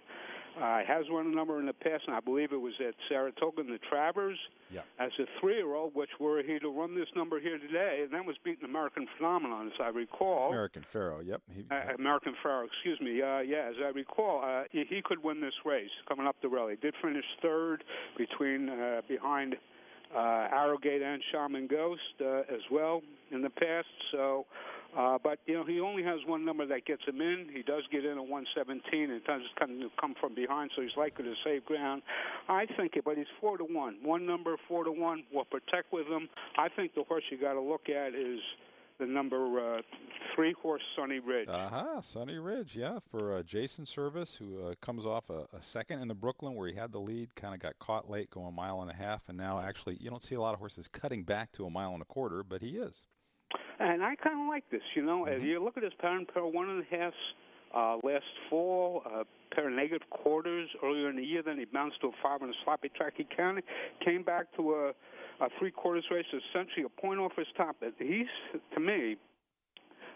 [0.59, 3.61] uh, has run a number in the past, and I believe it was at Saratoga
[3.61, 4.37] in the Travers
[4.71, 4.81] Yeah.
[4.99, 8.35] as a three-year-old, which were he to run this number here today, and that was
[8.43, 10.49] beating American Phenomenon, as I recall.
[10.49, 11.23] American Pharoah.
[11.23, 11.41] Yep.
[11.55, 13.21] He, Uh, American Pharoah, excuse me.
[13.21, 16.49] Uh, yeah, as I recall, uh, he, he could win this race coming up the
[16.49, 16.67] rail.
[16.67, 17.83] He did finish third
[18.17, 19.55] between uh, behind
[20.15, 23.87] uh, Arrogate and Shaman Ghost uh, as well in the past.
[24.11, 24.45] So,
[24.97, 27.47] uh, but you know, he only has one number that gets him in.
[27.53, 30.97] He does get in at 117 and does kind of come from behind, so he's
[30.97, 32.01] likely to save ground.
[32.47, 33.97] I think it, but he's four to one.
[34.03, 35.23] One number, four to one.
[35.33, 36.27] Will protect with him.
[36.57, 38.39] I think the horse you got to look at is
[38.99, 39.81] the number uh,
[40.35, 41.47] three horse Sunny Ridge.
[41.47, 46.01] Uh-huh, Sunny Ridge, yeah, for uh, Jason Servis, who uh, comes off a, a second
[46.01, 48.51] in the Brooklyn where he had the lead, kind of got caught late, going a
[48.51, 51.23] mile and a half, and now actually you don't see a lot of horses cutting
[51.23, 53.03] back to a mile and a quarter, but he is.
[53.79, 55.25] And I kind of like this, you know.
[55.25, 55.41] Mm-hmm.
[55.41, 57.13] As you look at his pattern, pair one and a half
[57.73, 61.41] uh, last fall, uh, pair of negative quarters earlier in the year.
[61.41, 63.13] Then he bounced to a five on a sloppy track.
[63.15, 63.63] He kind of
[64.03, 64.91] came back to a,
[65.41, 67.75] a three quarters race, is essentially a point off his top.
[67.97, 68.27] He's
[68.73, 69.17] to me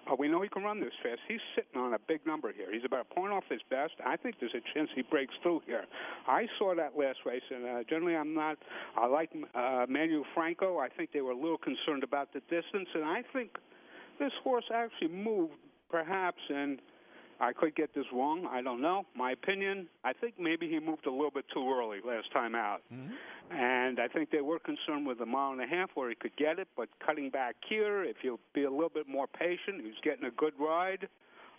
[0.05, 1.21] Uh, we know he can run this fast.
[1.27, 2.67] He's sitting on a big number here.
[2.71, 3.93] He's about a point off his best.
[4.05, 5.85] I think there's a chance he breaks through here.
[6.27, 8.57] I saw that last race, and uh, generally I'm not.
[8.97, 10.79] I like uh, Manuel Franco.
[10.79, 13.51] I think they were a little concerned about the distance, and I think
[14.19, 15.53] this horse actually moved
[15.89, 16.81] perhaps and
[17.39, 18.47] I could get this wrong.
[18.49, 19.05] I don't know.
[19.15, 22.81] My opinion, I think maybe he moved a little bit too early last time out.
[22.93, 23.13] Mm-hmm.
[23.55, 26.35] And I think they were concerned with a mile and a half where he could
[26.37, 29.93] get it, but cutting back here, if he'll be a little bit more patient, he's
[30.03, 31.07] getting a good ride.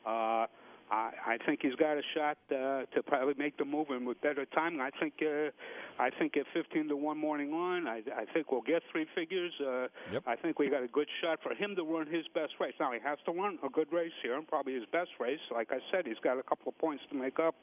[0.06, 0.46] Uh,
[0.90, 4.20] I, I think he's got a shot uh, to probably make the move and with
[4.20, 4.80] better timing.
[4.80, 5.50] I think uh,
[5.98, 9.52] I think at 15 to one morning line, I, I think we'll get three figures.
[9.60, 10.22] Uh, yep.
[10.26, 12.74] I think we got a good shot for him to run his best race.
[12.78, 15.40] Now he has to run a good race here, and probably his best race.
[15.52, 17.54] Like I said, he's got a couple of points to make up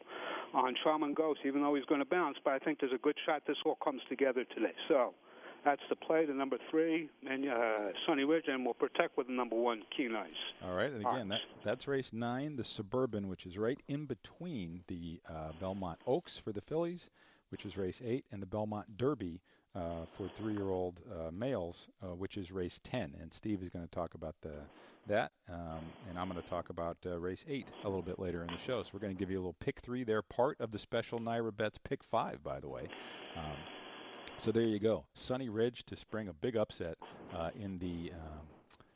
[0.53, 2.37] on Shaman Ghost, even though he's going to bounce.
[2.43, 4.73] But I think there's a good shot this all comes together today.
[4.87, 5.13] So.
[5.63, 9.33] That's the play, the number three, and uh, Sunny Ridge, and we'll protect with the
[9.33, 10.29] number one, Keen Ice.
[10.63, 14.83] All right, and again, that, that's race nine, the Suburban, which is right in between
[14.87, 17.11] the uh, Belmont Oaks for the fillies,
[17.49, 19.39] which is race eight, and the Belmont Derby
[19.75, 23.13] uh, for three-year-old uh, males, uh, which is race ten.
[23.21, 24.53] And Steve is going to talk about the
[25.07, 28.41] that, um, and I'm going to talk about uh, race eight a little bit later
[28.41, 28.83] in the show.
[28.83, 31.19] So we're going to give you a little pick three there, part of the special
[31.19, 32.87] NYRA Bets pick five, by the way.
[33.35, 33.57] Um,
[34.41, 35.05] so there you go.
[35.13, 36.97] Sunny Ridge to spring a big upset
[37.35, 38.47] uh, in the um,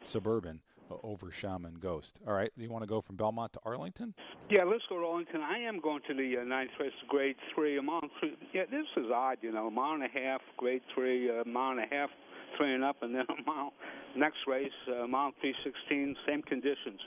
[0.04, 2.20] suburban uh, over Shaman Ghost.
[2.28, 4.16] All right, you want to go from Belmont to Arlington?
[4.50, 5.42] Yeah, let's go to Arlington.
[5.42, 8.36] I am going to the uh, ninth race, grade three, a mile three.
[8.54, 11.72] Yeah, this is odd, you know, a mile and a half, grade three, a mile
[11.72, 12.10] and a half,
[12.58, 13.72] three and up, and then a mile.
[14.16, 17.00] Next race, uh, mile three sixteen, same conditions.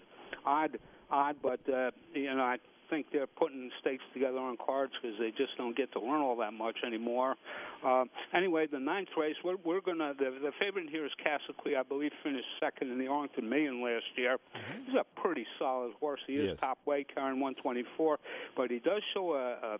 [0.46, 0.78] Odd,
[1.10, 2.56] odd, but uh, you know, I
[2.90, 6.36] think they're putting stakes together on cards because they just don't get to learn all
[6.36, 7.36] that much anymore.
[7.84, 11.76] Uh, anyway, the ninth race, we're, we're going to, the, the favorite here is Kasaqui.
[11.76, 14.36] I believe finished second in the Arlington Million last year.
[14.36, 14.84] Mm-hmm.
[14.86, 16.20] He's a pretty solid horse.
[16.26, 16.60] He is yes.
[16.60, 18.18] top weight, carrying 124,
[18.56, 19.78] but he does show a, a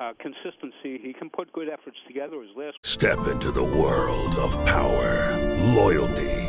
[0.00, 0.98] uh, consistency.
[1.02, 2.40] He can put good efforts together.
[2.40, 5.36] His last step into the world of power,
[5.74, 6.48] loyalty,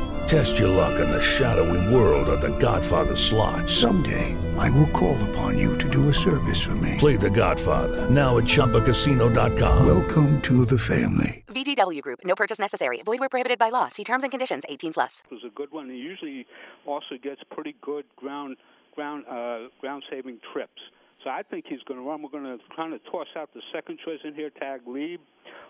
[0.27, 3.69] Test your luck in the shadowy world of the Godfather slot.
[3.69, 6.95] Someday, I will call upon you to do a service for me.
[6.97, 9.85] Play the Godfather, now at ChumbaCasino.com.
[9.85, 11.43] Welcome to the family.
[11.47, 13.01] VGW Group, no purchase necessary.
[13.03, 13.89] Void where prohibited by law.
[13.89, 15.21] See terms and conditions 18 plus.
[15.29, 15.89] was a good one.
[15.89, 16.47] He usually
[16.85, 18.55] also gets pretty good ground,
[18.95, 20.81] ground, uh, ground saving trips.
[21.23, 22.21] So I think he's going to run.
[22.21, 25.19] We're going to kind of toss out the second choice in here, Taghleeb,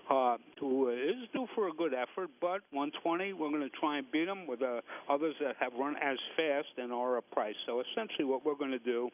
[0.09, 4.09] uh, who is due for a good effort, but 120, we're going to try and
[4.11, 7.55] beat him with uh, others that have run as fast and are a price.
[7.65, 9.09] So essentially what we're going to do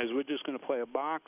[0.00, 1.24] is we're just going to play a box.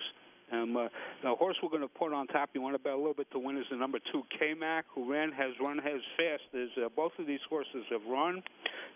[0.55, 0.89] Um, uh,
[1.23, 3.31] the horse we're going to put on top, you want to bet a little bit
[3.33, 6.89] to win, is the number two K-Mac, who ran, has run as fast as uh,
[6.95, 8.43] both of these horses have run.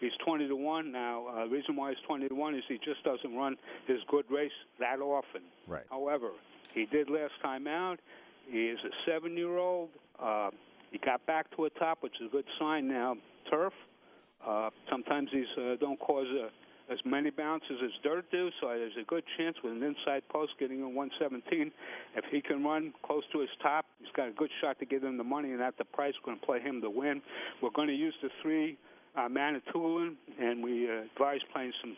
[0.01, 1.27] He's 20 to 1 now.
[1.27, 4.25] Uh, the reason why he's 20 to 1 is he just doesn't run his good
[4.31, 5.43] race that often.
[5.67, 5.85] Right.
[5.91, 6.31] However,
[6.75, 7.99] he did last time out.
[8.51, 9.91] He is a seven year old.
[10.19, 10.51] Uh,
[10.91, 13.17] he got back to a top, which is a good sign now.
[13.51, 13.73] Turf.
[14.47, 16.49] Uh, sometimes these uh, don't cause uh,
[16.91, 20.53] as many bounces as dirt do, so there's a good chance with an inside post
[20.59, 21.71] getting a 117.
[22.17, 25.03] If he can run close to his top, he's got a good shot to give
[25.03, 27.21] him the money, and at the price, we're going to play him to win.
[27.63, 28.79] We're going to use the three
[29.17, 31.97] uh, Manitoulin, and we uh, advise playing some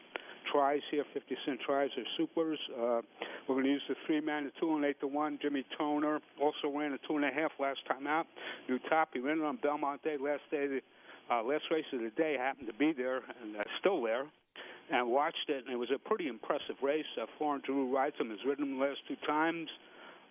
[0.50, 2.58] tries here, 50 cent tries or supers.
[2.72, 3.00] Uh,
[3.46, 5.38] we're going to use the three man to two and eight to one.
[5.40, 8.26] Jimmy Toner also ran a two and a half last time out.
[8.68, 9.10] New top.
[9.12, 10.80] He ran it on Belmont Day last day.
[11.30, 14.24] Uh, last race of the day happened to be there and uh, still there.
[14.92, 17.04] And watched it, and it was a pretty impressive race.
[17.20, 18.30] Uh, Florent Geroux rides him.
[18.30, 19.68] Has ridden him the last two times.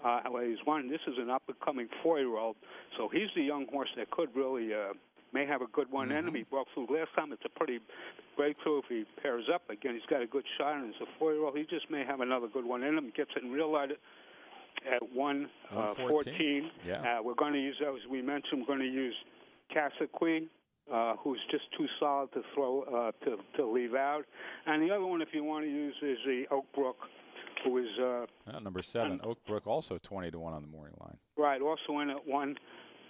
[0.03, 0.89] Uh, he's won.
[0.89, 2.55] This is an up-and-coming four-year-old,
[2.97, 4.93] so he's the young horse that could really uh,
[5.34, 6.17] may have a good one Mm-hmm.
[6.17, 6.45] enemy.
[6.49, 7.32] Broke through last time.
[7.32, 7.79] It's a pretty
[8.36, 9.62] breakthrough if he pairs up.
[9.69, 11.58] Again, he's got a good shot, and it's a four-year-old.
[11.58, 13.12] He just may have another good one in him.
[13.15, 16.10] Gets it in real light at one uh, 114.
[16.10, 16.71] fourteen.
[16.86, 17.19] Yeah.
[17.19, 19.15] Uh, we're going to use, as we mentioned, we're going to use
[19.73, 20.47] Kasaqui.
[20.91, 24.23] Uh, who's just too solid to throw uh, to to leave out,
[24.65, 26.95] and the other one, if you want to use, is the Oakbrook,
[27.63, 31.17] who is uh, Uh, number seven, Oakbrook, also 20 to 1 on the morning line.
[31.38, 31.62] Right.
[31.62, 32.56] Also in at one,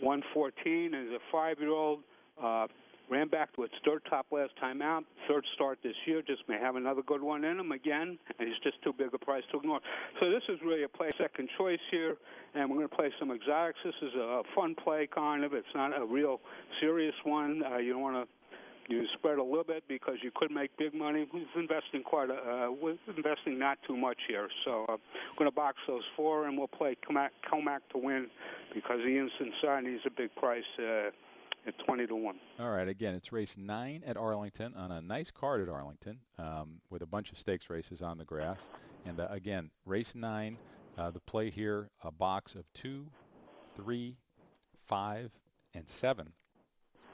[0.02, 2.00] one fourteen is a five-year-old.
[2.42, 2.68] Uh,
[3.10, 5.04] ran back to its third top last time out.
[5.28, 6.22] Third start this year.
[6.22, 9.18] Just may have another good one in him again, and he's just too big a
[9.18, 9.80] price to ignore.
[10.20, 12.18] So this is really a play second choice here,
[12.56, 13.80] and we're going to play some exotics.
[13.84, 15.54] This is a fun play, kind of.
[15.54, 16.40] It's not a real
[16.80, 17.64] serious one.
[17.64, 18.28] Uh, you don't want to
[18.90, 21.28] you spread a little bit because you could make big money.
[21.32, 24.48] We're investing quite a, uh, we're investing not too much here.
[24.66, 28.28] So uh, I'm going to box those four, and we'll play Comac, Comac to win
[28.74, 30.64] because the instant sign he's a big price.
[30.80, 31.12] Uh,
[31.68, 32.40] at 20 to 1.
[32.60, 36.82] All right, again, it's race nine at Arlington on a nice card at Arlington um,
[36.90, 38.70] with a bunch of stakes races on the grass.
[39.06, 40.58] And uh, again, race nine,
[40.98, 43.08] uh, the play here, a box of two,
[43.76, 44.18] three,
[44.88, 45.32] five,
[45.74, 46.34] and seven.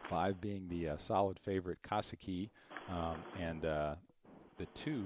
[0.09, 2.49] Five being the uh, solid favorite Kasaqui,
[2.89, 3.95] um, and uh,
[4.57, 5.03] the two,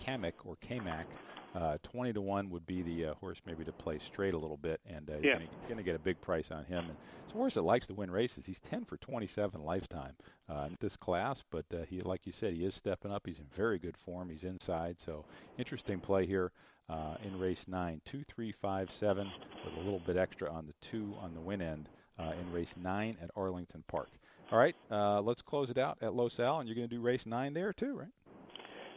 [0.00, 1.06] Kamek or Kamak.
[1.54, 4.56] Uh, 20 to 1 would be the uh, horse maybe to play straight a little
[4.56, 5.38] bit, and uh, yeah.
[5.38, 6.84] you're going to get a big price on him.
[6.84, 8.46] And it's a horse that likes to win races.
[8.46, 10.12] He's 10 for 27 lifetime
[10.48, 13.26] uh, in this class, but uh, he, like you said, he is stepping up.
[13.26, 14.30] He's in very good form.
[14.30, 15.24] He's inside, so
[15.58, 16.52] interesting play here
[16.88, 18.00] uh, in race 9.
[18.04, 19.32] 2, 3, 5, 7
[19.64, 21.88] with a little bit extra on the 2 on the win end
[22.38, 24.10] in race 9 at Arlington Park.
[24.52, 27.24] All right, let's close it out at Los Al, and you're going to do race
[27.24, 28.08] 9 there too, right?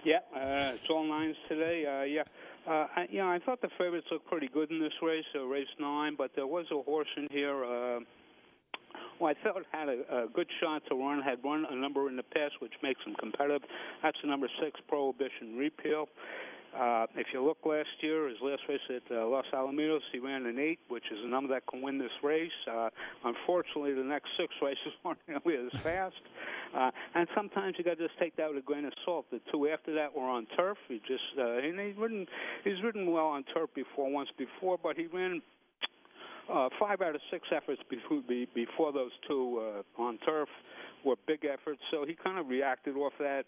[0.03, 1.85] Yeah, uh, it's all nines today.
[1.85, 2.23] Uh, yeah,
[2.67, 5.67] uh, I, know, I thought the favorites looked pretty good in this race, uh, race
[5.79, 7.63] nine, but there was a horse in here.
[7.63, 7.99] Uh,
[9.19, 11.21] well, I felt had a, a good shot to run.
[11.21, 13.61] Had run a number in the past, which makes him competitive.
[14.01, 16.09] That's the number six Prohibition Repeal.
[16.77, 20.45] Uh, if you look last year, his last race at uh, Los Alamitos, he ran
[20.47, 22.51] an eight, which is a number that can win this race.
[22.69, 22.89] Uh,
[23.23, 26.15] unfortunately, the next six races weren't nearly as fast.
[26.75, 29.25] Uh, and sometimes you got to just take that with a grain of salt.
[29.31, 30.77] The two after that were on turf.
[30.87, 32.25] He just uh, and he's ridden
[32.63, 35.43] he's ridden well on turf before once before, but he ran
[36.51, 38.21] uh, five out of six efforts before,
[38.55, 40.49] before those two uh, on turf
[41.05, 41.81] were big efforts.
[41.91, 43.43] So he kind of reacted off that,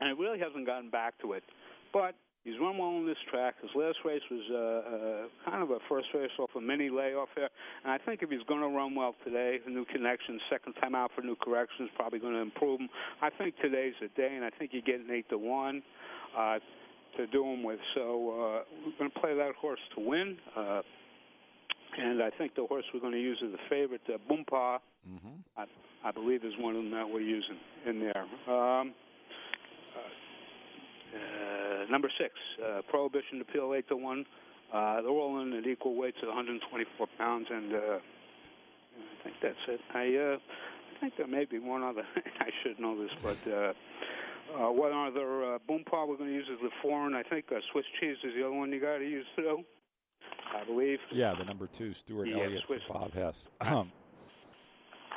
[0.00, 1.44] and it really hasn't gotten back to it.
[1.92, 2.14] But
[2.48, 3.56] He's run well on this track.
[3.60, 7.28] His last race was uh, uh, kind of a first race off a mini layoff
[7.36, 7.50] here,
[7.84, 10.94] and I think if he's going to run well today, the new connections, second time
[10.94, 12.88] out for new corrections, probably going to improve him.
[13.20, 15.82] I think today's the day, and I think you get an eight to one
[16.34, 16.58] uh,
[17.18, 17.80] to do him with.
[17.94, 20.38] So uh, we're going to play that horse to win.
[20.56, 20.80] Uh,
[21.98, 25.36] and I think the horse we're going to use as the favorite, uh, Boompa, mm-hmm.
[25.56, 25.64] I,
[26.02, 28.24] I believe is one of them that we're using in there.
[28.48, 28.94] Um,
[31.14, 34.26] uh, number six, uh, Prohibition Appeal 8 to 1.
[34.72, 39.56] Uh, they're all in at equal weights at 124 pounds, and uh, I think that's
[39.68, 39.80] it.
[39.94, 40.36] I, uh,
[40.96, 42.02] I think there may be one other.
[42.40, 43.72] I should know this, but uh,
[44.54, 47.14] uh, one other uh, Boompa we're going to use is the foreign.
[47.14, 49.64] I think uh, Swiss cheese is the other one you got to use too.
[50.54, 50.98] I believe.
[51.12, 52.80] Yeah, the number two, Stuart yeah, Elliott Swiss.
[52.88, 53.48] Bob Hess.
[53.60, 53.92] Um,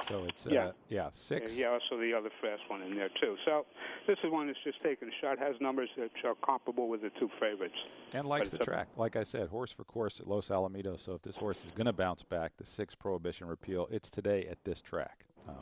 [0.08, 0.67] so it's Yeah.
[0.67, 1.56] uh, yeah six.
[1.56, 3.36] Yeah, also the other fast one in there too.
[3.45, 3.65] So
[4.08, 5.38] this is one that's just taking a shot.
[5.39, 7.75] Has numbers that are comparable with the two favorites.
[8.13, 8.88] And likes the it's a- track.
[8.97, 10.99] Like I said, horse for course at Los Alamitos.
[10.99, 14.45] So if this horse is going to bounce back, the six prohibition repeal, it's today
[14.49, 15.25] at this track.
[15.47, 15.56] Um,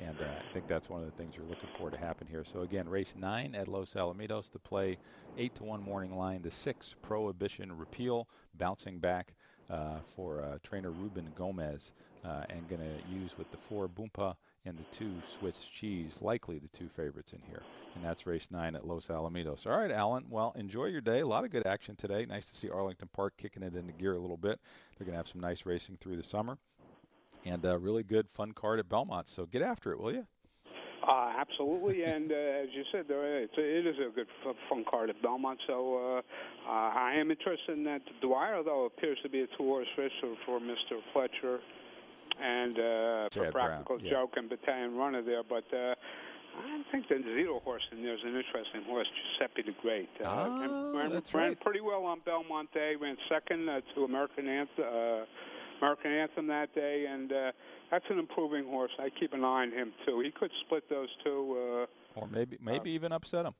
[0.00, 2.44] and uh, I think that's one of the things you're looking for to happen here.
[2.44, 4.96] So again, race nine at Los Alamitos to play
[5.36, 6.42] eight to one morning line.
[6.42, 9.34] The six prohibition repeal bouncing back
[9.68, 11.92] uh, for uh, trainer Ruben Gomez,
[12.24, 16.58] uh, and going to use with the four Boompa and the two Swiss cheese, likely
[16.58, 17.62] the two favorites in here.
[17.94, 19.66] And that's race nine at Los Alamitos.
[19.66, 20.24] All right, Alan.
[20.28, 21.20] Well, enjoy your day.
[21.20, 22.26] A lot of good action today.
[22.26, 24.60] Nice to see Arlington Park kicking it into gear a little bit.
[24.96, 26.58] They're going to have some nice racing through the summer.
[27.46, 29.28] And a really good, fun card at Belmont.
[29.28, 30.26] So get after it, will you?
[31.08, 34.56] Uh, absolutely, and uh, as you said, there it's a, it is a good f-
[34.68, 35.58] fun card at Belmont.
[35.66, 38.02] So uh, uh, I am interested in that.
[38.20, 41.00] Dwyer, though, appears to be a two-horse race for, for Mr.
[41.14, 41.58] Pletcher,
[42.42, 44.10] and uh, for Practical Brown, yeah.
[44.10, 45.42] Joke and Battalion Runner there.
[45.42, 45.94] But uh,
[46.58, 49.06] I think the Zito horse in there is an interesting horse,
[49.38, 50.08] Giuseppe the Great.
[50.24, 51.60] Uh, and ran, that's ran right.
[51.60, 52.94] pretty well on Belmont Day.
[53.00, 54.84] Ran second uh, to American Anthem.
[54.84, 55.24] Uh,
[55.80, 57.52] American Anthem that day, and uh,
[57.88, 58.90] that's an improving horse.
[58.98, 60.20] I keep an eye on him too.
[60.24, 63.54] He could split those two, uh, Or maybe maybe even upset him.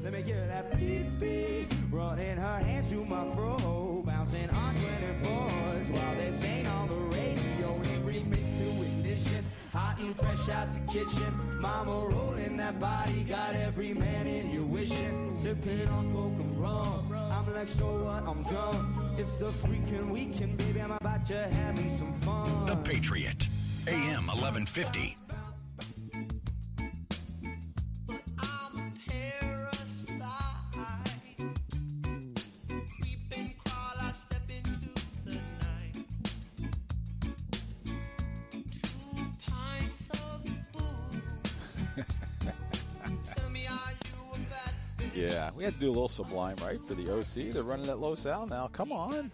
[0.03, 6.79] Let me get that beep beep, running her hands my fro, bouncing on 24s while
[6.79, 7.14] on the radio.
[9.15, 11.61] Ignition, hot and fresh out the kitchen.
[11.61, 15.31] Mama rolling that body, got every man in here wishing.
[15.31, 18.27] Sipping on coke and rum, I'm like, so what?
[18.27, 19.17] I'm drunk.
[19.17, 20.81] It's the freaking weekend, baby.
[20.81, 22.65] I'm about to have me some fun.
[22.67, 23.49] The Patriot,
[23.87, 25.17] AM 1150.
[45.65, 47.55] Had to do a little sublime, right, for the OC.
[47.55, 48.67] They're running at Los Al now.
[48.67, 49.33] Come on.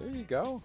[0.00, 0.62] There you go.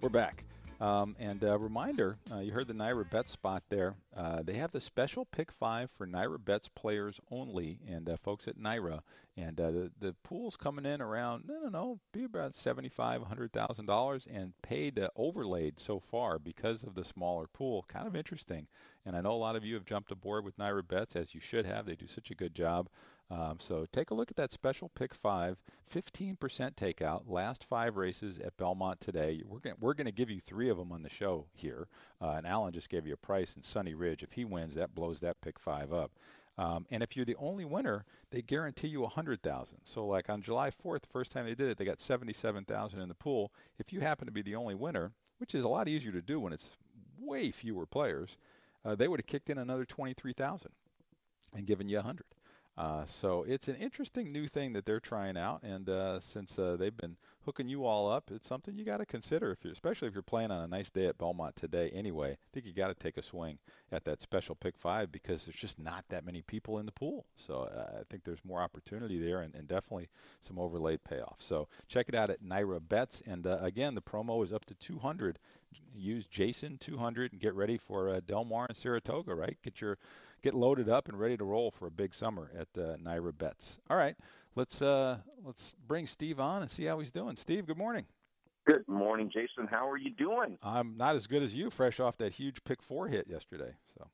[0.00, 0.42] We're back.
[0.80, 3.94] Um, and a reminder, uh, you heard the NYRA Bet spot there.
[4.14, 8.46] Uh, they have the special pick five for NYRA Bets players only, and uh, folks
[8.46, 9.00] at NYRA.
[9.36, 13.22] And uh, the the pool's coming in around no no no, be about seventy five
[13.22, 17.86] hundred thousand dollars, and paid uh, overlaid so far because of the smaller pool.
[17.88, 18.66] Kind of interesting.
[19.06, 21.40] And I know a lot of you have jumped aboard with NYRA Bets as you
[21.40, 21.86] should have.
[21.86, 22.88] They do such a good job.
[23.32, 25.56] Um, so take a look at that special pick five,
[25.90, 26.36] 15%
[26.74, 29.42] takeout, last five races at Belmont today.
[29.46, 31.88] We're going we're gonna give you three of them on the show here.
[32.20, 34.22] Uh, and Alan just gave you a price in Sunny Ridge.
[34.22, 36.12] If he wins, that blows that pick five up.
[36.58, 39.78] Um, and if you're the only winner, they guarantee you a hundred thousand.
[39.84, 43.00] So, like on July 4th, the first time they did it, they got seventy-seven thousand
[43.00, 43.52] in the pool.
[43.78, 46.38] If you happen to be the only winner, which is a lot easier to do
[46.38, 46.72] when it's
[47.18, 48.36] way fewer players,
[48.84, 50.72] uh, they would have kicked in another twenty-three thousand
[51.54, 52.26] and given you a hundred.
[52.76, 56.74] Uh, so it's an interesting new thing that they're trying out, and uh, since uh,
[56.76, 60.08] they've been hooking you all up, it's something you got to consider, if you're, especially
[60.08, 61.90] if you're playing on a nice day at Belmont today.
[61.94, 63.58] Anyway, I think you got to take a swing
[63.90, 67.26] at that special pick five because there's just not that many people in the pool.
[67.36, 70.08] So uh, I think there's more opportunity there, and, and, definitely
[70.40, 71.36] some overlaid payoff.
[71.38, 74.74] So check it out at NYRA Bets, and uh, again, the promo is up to
[74.74, 75.38] 200.
[75.94, 79.34] Use Jason 200 and get ready for uh, Del Mar and Saratoga.
[79.34, 79.98] Right, get your
[80.42, 83.78] get loaded up and ready to roll for a big summer at uh, NYRA Bets.
[83.88, 84.16] All right,
[84.54, 87.36] let's uh, let's bring Steve on and see how he's doing.
[87.36, 88.06] Steve, good morning.
[88.66, 89.66] Good morning, Jason.
[89.68, 90.56] How are you doing?
[90.62, 93.74] I'm not as good as you, fresh off that huge pick four hit yesterday.
[93.98, 94.06] So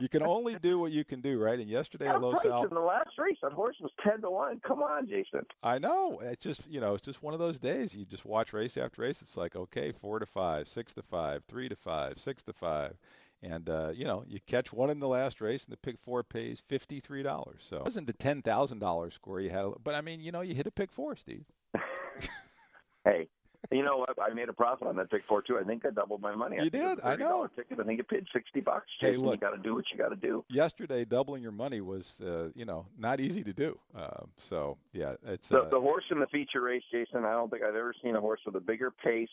[0.00, 1.58] you can only do what you can do, right?
[1.58, 4.60] And yesterday at Los Al, in the last race, that horse was ten to one.
[4.66, 5.46] Come on, Jason.
[5.62, 6.20] I know.
[6.22, 7.94] It's just you know, it's just one of those days.
[7.94, 9.22] You just watch race after race.
[9.22, 12.96] It's like okay, four to five, six to five, three to five, six to five.
[13.42, 16.22] And uh, you know, you catch one in the last race, and the pick four
[16.22, 17.62] pays fifty three dollars.
[17.68, 20.42] So it wasn't the ten thousand dollars score you had, but I mean, you know,
[20.42, 21.44] you hit a pick four, Steve.
[23.04, 23.28] hey,
[23.70, 24.10] you know what?
[24.20, 25.58] I made a profit on that pick four too.
[25.58, 26.56] I think I doubled my money.
[26.56, 27.00] You I did.
[27.02, 27.48] I know.
[27.54, 27.78] Ticket.
[27.80, 28.86] I think it paid sixty bucks.
[28.98, 30.44] Hey, look, you got to do what you got to do.
[30.48, 33.78] Yesterday, doubling your money was, uh, you know, not easy to do.
[33.96, 37.24] Uh, so yeah, it's the, uh, the horse in the feature race, Jason.
[37.24, 39.28] I don't think I've ever seen a horse with a bigger pace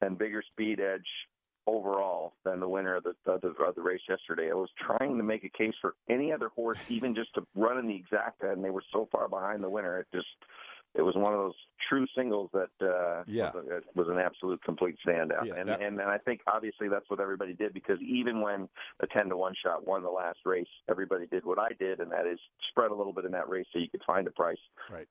[0.00, 1.06] and bigger speed edge
[1.66, 4.50] overall than the winner of the, of the, of the race yesterday.
[4.50, 7.78] I was trying to make a case for any other horse, even just to run
[7.78, 9.98] in the exacta, and they were so far behind the winner.
[9.98, 10.28] It just
[10.94, 11.54] it was one of those
[11.88, 13.50] true singles that uh, yeah.
[13.52, 15.46] was, a, was an absolute complete standout.
[15.46, 15.80] Yeah, and, that...
[15.80, 18.68] and and I think obviously that's what everybody did because even when
[19.00, 22.10] the ten to one shot won the last race, everybody did what I did, and
[22.12, 22.38] that is
[22.70, 24.58] spread a little bit in that race so you could find a price.
[24.90, 25.08] Right.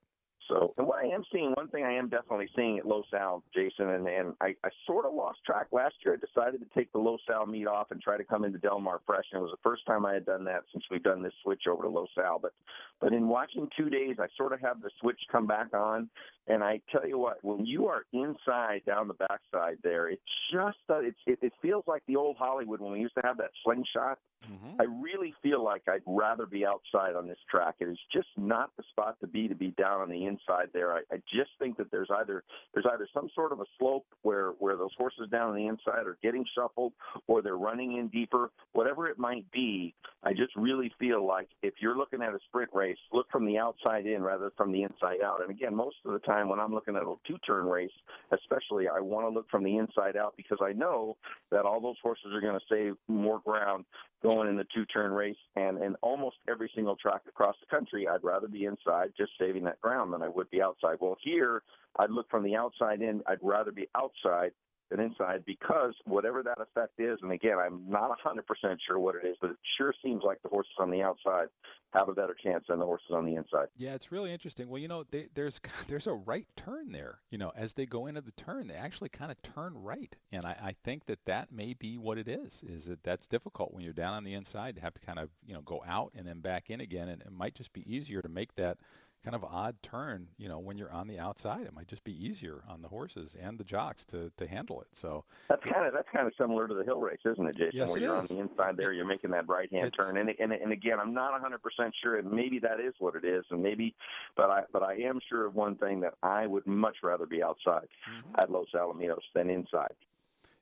[0.48, 3.42] So, and what I am seeing, one thing I am definitely seeing at Los Al,
[3.54, 6.14] Jason, and, and I, I sort of lost track last year.
[6.14, 8.80] I decided to take the Los Al meet off and try to come into Del
[8.80, 11.22] Mar fresh, and it was the first time I had done that since we've done
[11.22, 12.38] this switch over to Los Al.
[12.38, 12.54] But,
[13.00, 16.08] but in watching two days, I sort of have the switch come back on,
[16.48, 20.20] and I tell you what, when you are inside down the backside there, it
[20.52, 23.36] just uh, it's, it, it feels like the old Hollywood when we used to have
[23.38, 24.18] that slingshot.
[24.50, 24.80] Mm-hmm.
[24.80, 27.74] I really feel like I'd rather be outside on this track.
[27.80, 30.92] It is just not the spot to be to be down on the inside there.
[30.92, 34.50] I, I just think that there's either there's either some sort of a slope where
[34.60, 36.92] where those horses down on the inside are getting shuffled,
[37.26, 38.50] or they're running in deeper.
[38.72, 42.70] Whatever it might be, I just really feel like if you're looking at a sprint
[42.72, 45.42] race, look from the outside in rather than from the inside out.
[45.42, 47.90] And again, most of the time when I'm looking at a two-turn race,
[48.32, 51.16] especially, I want to look from the inside out because I know
[51.50, 53.84] that all those horses are going to save more ground
[54.22, 58.08] going in the two turn race and in almost every single track across the country
[58.08, 60.96] I'd rather be inside just saving that ground than I would be outside.
[61.00, 61.62] Well here
[61.98, 64.52] I'd look from the outside in, I'd rather be outside
[64.90, 68.42] than inside because whatever that effect is, and again, I'm not 100%
[68.86, 71.48] sure what it is, but it sure seems like the horses on the outside
[71.94, 73.68] have a better chance than the horses on the inside.
[73.76, 74.68] Yeah, it's really interesting.
[74.68, 77.20] Well, you know, they, there's there's a right turn there.
[77.30, 80.44] You know, as they go into the turn, they actually kind of turn right, and
[80.44, 82.62] I, I think that that may be what it is.
[82.66, 85.30] Is that that's difficult when you're down on the inside to have to kind of
[85.46, 88.22] you know go out and then back in again, and it might just be easier
[88.22, 88.78] to make that
[89.24, 91.66] kind of odd turn, you know, when you're on the outside.
[91.66, 94.88] It might just be easier on the horses and the jocks to, to handle it.
[94.92, 97.70] So that's kind of that's kind of similar to the hill race, isn't it, Jason?
[97.72, 98.30] Yes, Where it you're is.
[98.30, 101.12] on the inside there, you're making that right hand turn, and, and and again, I'm
[101.14, 103.94] not 100 percent sure, and maybe that is what it is, and maybe,
[104.36, 107.42] but I but I am sure of one thing that I would much rather be
[107.42, 108.40] outside Mm-hmm.
[108.40, 109.94] at Los Alamitos than inside.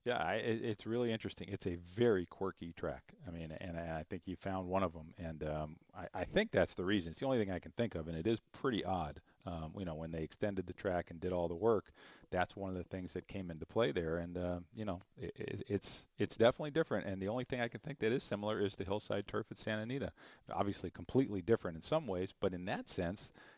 [0.07, 1.49] Yeah, I, it's really interesting.
[1.51, 3.03] It's a very quirky track.
[3.27, 6.53] I mean, and I think you found one of them, and um, I, I think
[6.53, 7.11] that's the reason.
[7.11, 9.21] It's the only thing I can think of, and it is pretty odd.
[9.47, 11.87] Um, you know, when they extended the track and did all the work,
[12.31, 14.19] that's one of the things that came into play there.
[14.19, 17.07] And uh, you know, it, it, it's it's definitely different.
[17.09, 19.59] And the only thing I can think that is similar is the hillside turf at
[19.59, 20.13] Santa Anita.
[20.53, 23.29] Obviously, completely different in some ways, but in that sense,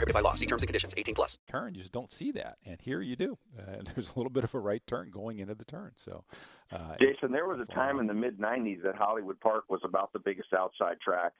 [0.00, 0.34] prohibited by law.
[0.34, 0.94] See terms and conditions.
[0.96, 1.38] 18 plus.
[1.50, 1.74] turn.
[1.74, 3.36] You just don't see that, and here you do.
[3.58, 5.92] Uh, there's a little bit of a right turn going into the turn.
[5.96, 6.24] So,
[6.72, 10.12] uh, Jason, there was a time in the mid '90s that Hollywood Park was about
[10.12, 11.32] the biggest outside track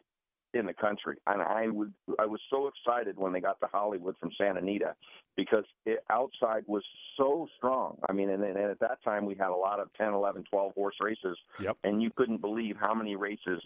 [0.53, 4.17] in the country, and I would I was so excited when they got to Hollywood
[4.19, 4.95] from Santa Anita
[5.37, 6.83] because it, outside was
[7.17, 7.97] so strong.
[8.09, 10.75] I mean, and, and at that time we had a lot of 10, 11, 12
[10.75, 11.77] horse races, Yep.
[11.85, 13.63] and you couldn't believe how many races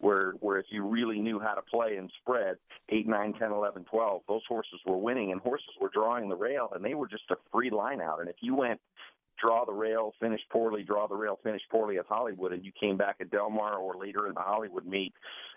[0.00, 2.56] where where if you really knew how to play and spread
[2.88, 6.70] 8 9 10 11 12 those horses were winning and horses were drawing the rail
[6.74, 8.20] and they were just a free line out.
[8.20, 8.80] And if you went
[9.40, 12.96] draw the rail finish poorly draw the rail finish poorly at Hollywood and you came
[12.96, 15.12] back at Del Mar or later in the Hollywood meet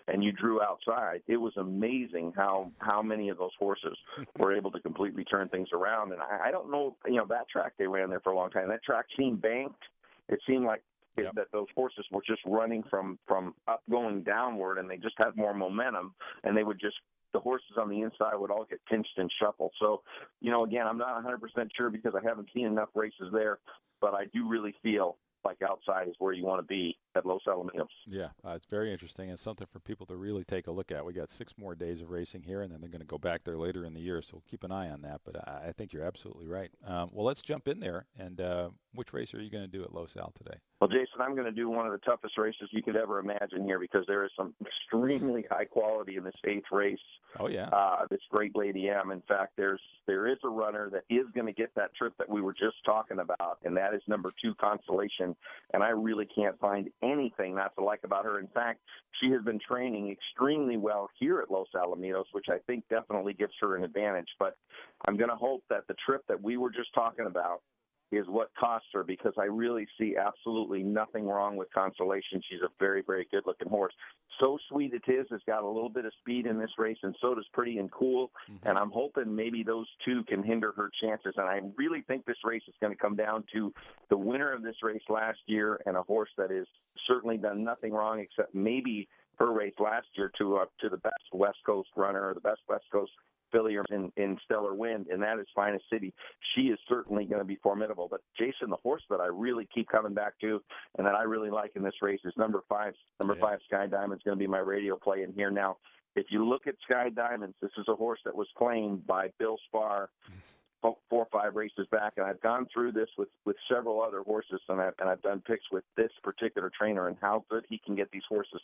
[0.06, 3.96] and you drew outside it was amazing how how many of those horses
[4.38, 6.12] were able to completely turn things around.
[6.12, 8.50] And I, I don't know you know that track they ran there for a long
[8.50, 9.82] time that track seemed banked.
[10.28, 10.82] It seemed like
[11.16, 15.14] is that those horses were just running from from up going downward and they just
[15.18, 16.96] had more momentum and they would just
[17.32, 20.02] the horses on the inside would all get pinched and shuffled so
[20.40, 21.38] you know again i'm not 100%
[21.78, 23.58] sure because i haven't seen enough races there
[24.00, 27.42] but i do really feel like outside is where you want to be at Los
[27.46, 27.88] Alamitos.
[28.06, 31.04] Yeah, uh, it's very interesting and something for people to really take a look at.
[31.04, 33.44] We got six more days of racing here, and then they're going to go back
[33.44, 35.20] there later in the year, so keep an eye on that.
[35.24, 36.70] But I, I think you're absolutely right.
[36.86, 38.06] Um, well, let's jump in there.
[38.18, 40.56] And uh, which race are you going to do at Los Al today?
[40.80, 43.64] Well, Jason, I'm going to do one of the toughest races you could ever imagine
[43.64, 46.98] here because there is some extremely high quality in this eighth race.
[47.38, 49.10] Oh yeah, uh, this Great Lady M.
[49.10, 52.28] In fact, there's there is a runner that is going to get that trip that
[52.28, 55.34] we were just talking about, and that is number two Constellation.
[55.72, 58.38] And I really can't find anything not to like about her.
[58.38, 58.80] In fact,
[59.20, 63.54] she has been training extremely well here at Los Alamitos, which I think definitely gives
[63.60, 64.28] her an advantage.
[64.38, 64.56] But
[65.06, 67.62] I'm going to hope that the trip that we were just talking about
[68.12, 72.42] is what costs her because I really see absolutely nothing wrong with Constellation.
[72.48, 73.94] She's a very, very good looking horse.
[74.38, 75.26] So sweet it is.
[75.30, 77.90] It's got a little bit of speed in this race, and so does Pretty and
[77.90, 78.30] Cool.
[78.64, 81.34] And I'm hoping maybe those two can hinder her chances.
[81.36, 83.72] And I really think this race is going to come down to
[84.10, 86.66] the winner of this race last year and a horse that has
[87.06, 91.14] certainly done nothing wrong except maybe her race last year to uh, to the best
[91.32, 93.12] West Coast runner or the best West Coast
[93.52, 96.12] filly in, in Stellar Wind, and that is Finest City.
[96.54, 98.08] She is certainly going to be formidable.
[98.10, 100.60] But Jason, the horse that I really keep coming back to,
[100.98, 102.94] and that I really like in this race is number five.
[103.20, 105.76] Number five, Sky Diamond's going to be my radio play in here now.
[106.16, 109.56] If you look at Sky Diamonds, this is a horse that was claimed by Bill
[109.72, 110.08] Spawr
[110.82, 114.60] four or five races back, and I've gone through this with with several other horses,
[114.68, 117.94] and I've and I've done picks with this particular trainer and how good he can
[117.94, 118.60] get these horses.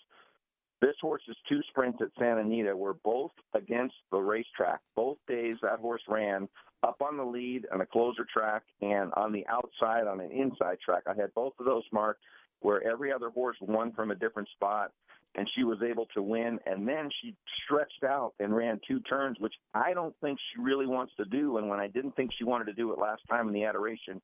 [0.81, 4.81] This horse's two sprints at Santa Anita were both against the racetrack.
[4.95, 6.49] Both days that horse ran
[6.85, 10.79] up on the lead on a closer track and on the outside on an inside
[10.85, 11.03] track.
[11.07, 12.21] I had both of those marked
[12.61, 14.93] where every other horse won from a different spot
[15.35, 19.37] and she was able to win and then she stretched out and ran two turns
[19.39, 22.45] which I don't think she really wants to do and when I didn't think she
[22.45, 24.21] wanted to do it last time in the adoration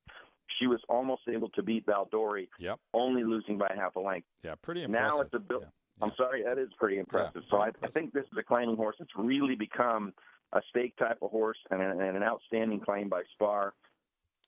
[0.59, 2.79] she was almost able to beat Vale Dori yep.
[2.93, 4.27] only losing by half a length.
[4.43, 5.11] Yeah, pretty impressive.
[5.11, 5.63] Now it's a bill.
[6.01, 7.43] I'm sorry, that is pretty impressive.
[7.49, 10.13] so I, I think this is a claiming horse that's really become
[10.53, 13.71] a stake type of horse and, a, and an outstanding claim by Spawr.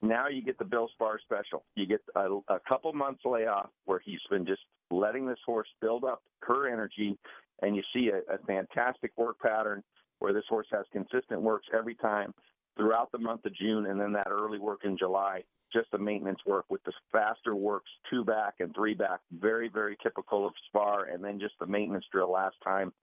[0.02, 1.64] Now you get the Bill Spawr special.
[1.76, 6.04] You get a, a couple months layoff where he's been just letting this horse build
[6.04, 7.18] up her energy,
[7.62, 9.84] and you see a, a fantastic work pattern
[10.20, 12.34] where this horse has consistent works every time
[12.76, 15.44] throughout the month of June, and then that early work in July.
[15.74, 19.98] Just the maintenance work with the faster works, two back and three back, very, very
[20.02, 22.94] typical of Spawr, and then just the maintenance drill last time.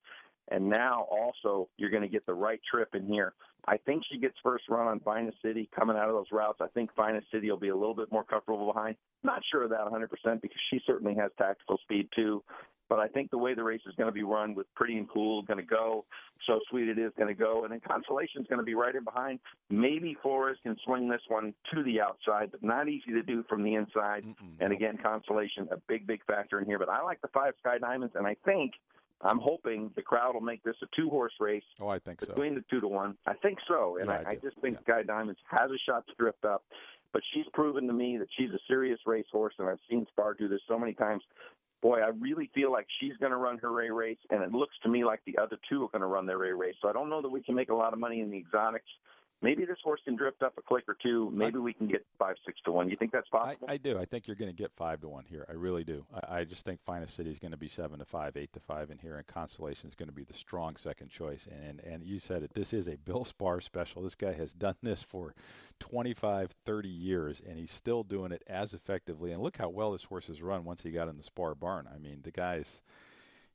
[0.51, 3.35] And now also you're going to get the right trip in here.
[3.67, 6.59] I think she gets first run on Finest City coming out of those routes.
[6.61, 8.97] I think Finest City will be a little bit more comfortable behind.
[9.23, 10.09] Not sure of that 100%
[10.43, 12.43] because she certainly has tactical speed too.
[12.89, 15.09] But I think the way the race is going to be run with Pretty and
[15.09, 16.05] Cool going to go,
[16.47, 18.95] So Sweet It Is going to go, and then Constellation is going to be right
[18.95, 19.41] in behind.
[19.70, 23.62] Maybe Flores can swing this one to the outside, but not easy to do from
[23.62, 24.24] the inside.
[24.24, 24.57] Mm-mm.
[24.61, 26.78] And again, Constellation, a big, big factor in here.
[26.78, 28.72] But I like the five Sky Diamonds, and I think–
[29.24, 31.62] I'm hoping the crowd will make this a two horse race.
[31.80, 32.57] Oh, I think between so.
[32.57, 33.16] the two to one.
[33.26, 34.95] I think so, and yeah, I, I, I, just think yeah.
[34.95, 36.62] Sky Diamonds has a shot to drift up.
[37.12, 40.49] But she's proven to me that she's a serious racehorse, and I've seen Spawr do
[40.49, 41.22] this so many times.
[41.85, 44.74] Boy, I really feel like she's going to run her Ray race, and it looks
[44.85, 46.76] to me like the other two are going to run their Ray race.
[46.80, 48.89] So I don't know that we can make a lot of money in the exotics
[49.45, 51.31] maybe this horse can drift up a click or two.
[51.33, 52.89] Maybe we can get five, six to one.
[52.89, 53.67] You think that's possible?
[53.69, 53.99] I, I do.
[53.99, 55.45] I think you're going to get five to one here.
[55.49, 56.07] I really do.
[56.15, 58.61] I, I just think Finest City is going to be seven to five, eight to
[58.61, 61.47] five in here, and Constellation is going to be the strong second choice.
[61.51, 62.55] And and you said it.
[62.55, 64.03] This is a Bill Spawr special.
[64.03, 65.35] This guy has done this for
[65.81, 69.33] 25, 30 years, and he's still doing it as effectively.
[69.33, 71.87] And look how well this horse has run once he got in the Spawr barn.
[71.95, 72.81] I mean, the guy's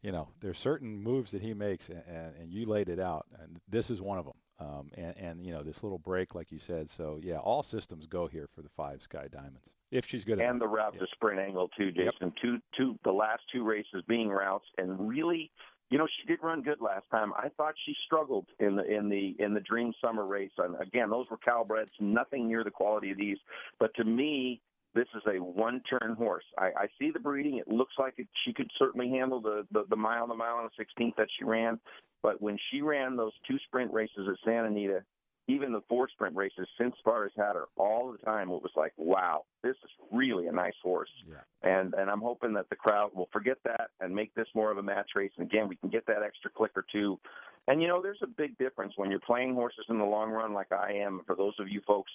[0.01, 3.59] you know, there's certain moves that he makes, and, and, you laid it out, and
[3.67, 4.35] this is one of them.
[4.59, 6.89] Um, and, and, you know, this little break, like you said.
[6.91, 9.71] So, yeah, all systems go here for the five Sky Diamonds.
[9.91, 10.59] If she's good And enough.
[10.59, 10.99] the route yeah.
[11.01, 12.11] to Sprint Angle, too, Jason.
[12.21, 12.33] Yep.
[12.41, 15.49] Two, two, the last two races being routes, and really,
[15.89, 17.31] you know, she did run good last time.
[17.33, 20.51] I thought she struggled in the in the in the Dream Summer race.
[20.57, 23.37] And again, those were Cal-breds, nothing near the quality of these.
[23.79, 24.61] But to me,
[24.93, 26.43] this is a one-turn horse.
[26.57, 27.57] I, I see the breeding.
[27.57, 30.69] It looks like it, she could certainly handle the, the the mile, the mile and
[30.77, 31.79] the 16th that she ran.
[32.21, 35.03] But when she ran those two sprint races at Santa Anita,
[35.47, 38.71] even the four sprint races since Spawr has had her all the time, it was
[38.75, 41.09] like, wow, this is really a nice horse.
[41.27, 41.37] Yeah.
[41.63, 44.77] And and I'm hoping that the crowd will forget that and make this more of
[44.77, 45.31] a match race.
[45.37, 47.19] And again, we can get that extra click or two.
[47.67, 50.53] And you know, there's a big difference when you're playing horses in the long run,
[50.53, 51.21] like I am.
[51.25, 52.11] For those of you folks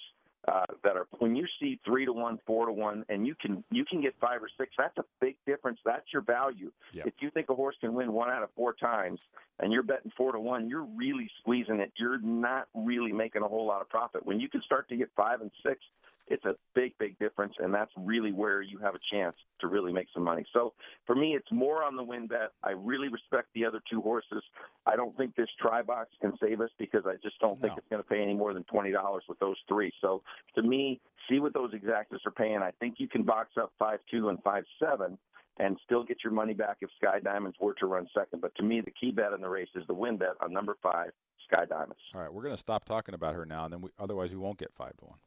[0.47, 3.63] uh, that are when you see three to one, four to one, and you can
[3.71, 4.71] you can get five or six.
[4.77, 5.79] That's a big difference.
[5.85, 6.71] That's your value.
[6.93, 7.07] Yep.
[7.07, 9.19] If you think a horse can win one out of four times,
[9.59, 11.91] and you're betting four to one, you're really squeezing it.
[11.97, 14.25] You're not really making a whole lot of profit.
[14.25, 15.79] When you can start to get five and six,
[16.27, 19.93] it's a big, big difference, and that's really where you have a chance to really
[19.93, 20.43] make some money.
[20.53, 20.73] So
[21.05, 22.51] for me, it's more on the win bet.
[22.63, 24.41] I really respect the other two horses.
[24.85, 27.77] I don't think this try box can save us because I just don't think No.
[27.77, 29.91] it's going to pay any more than twenty dollars with those three.
[30.01, 30.23] So
[30.55, 30.99] to me,
[31.29, 32.57] see what those exactas are paying.
[32.57, 35.17] I think you can box up five two and five seven
[35.59, 38.41] and still get your money back if Sky Diamonds were to run second.
[38.41, 40.75] But to me, the key bet in the race is the win bet on number
[40.83, 41.11] five,
[41.49, 42.01] Sky Diamonds.
[42.13, 44.37] All right, we're going to stop talking about her now, and then we, otherwise we
[44.37, 45.17] won't get five to one.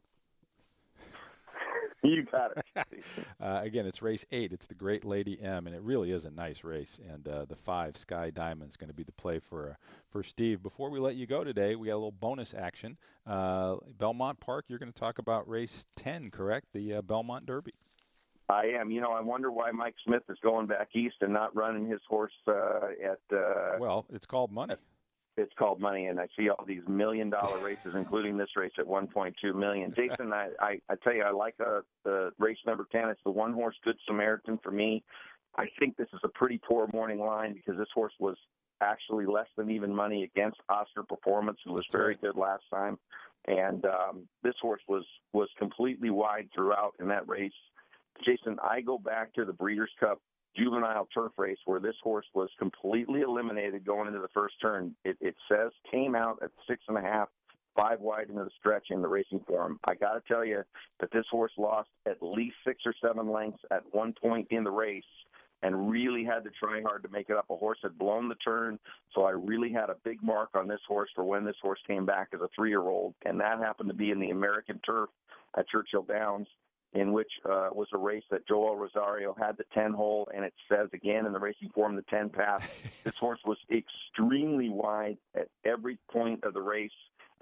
[2.04, 2.64] You got it.
[3.40, 4.52] uh, again, it's race eight.
[4.52, 7.00] It's the Great Lady M, and it really is a nice race.
[7.12, 9.74] And uh, the five Sky Diamond is going to be the play for uh,
[10.08, 10.62] for Steve.
[10.62, 12.96] Before we let you go today, we got a little bonus action.
[13.26, 14.66] Uh, Belmont Park.
[14.68, 16.68] You're going to talk about race ten, correct?
[16.72, 17.74] The uh, Belmont Derby.
[18.48, 18.92] I am.
[18.92, 22.00] You know, I wonder why Mike Smith is going back east and not running his
[22.08, 23.36] horse uh, at.
[23.36, 24.76] Uh, well, it's called money.
[25.38, 28.86] It's called money, and I see all these million dollar races, including this race at
[28.86, 29.94] 1.2 million.
[29.94, 33.08] Jason, I, I, I tell you, I like uh, the race number 10.
[33.08, 35.04] It's the one horse Good Samaritan for me.
[35.56, 38.36] I think this is a pretty poor morning line because this horse was
[38.80, 42.98] actually less than even money against Oscar Performance, who was very good last time,
[43.46, 47.52] and um, this horse was was completely wide throughout in that race.
[48.24, 50.20] Jason, I go back to the Breeders' Cup
[50.56, 54.94] juvenile turf race where this horse was completely eliminated going into the first turn.
[55.04, 57.28] It, it says came out at six and a half,
[57.76, 59.78] five wide into the stretch in the racing form.
[59.88, 60.62] I got to tell you
[61.00, 64.70] that this horse lost at least six or seven lengths at one point in the
[64.70, 65.04] race
[65.62, 67.46] and really had to try hard to make it up.
[67.50, 68.78] A horse had blown the turn,
[69.14, 72.06] so I really had a big mark on this horse for when this horse came
[72.06, 75.10] back as a three year old, and that happened to be in the American turf
[75.56, 76.46] at Churchill Downs
[76.94, 80.54] in which uh, was a race that Joel Rosario had the 10 hole, and it
[80.70, 82.62] says again in the racing form the 10 pass.
[83.04, 86.90] this horse was extremely wide at every point of the race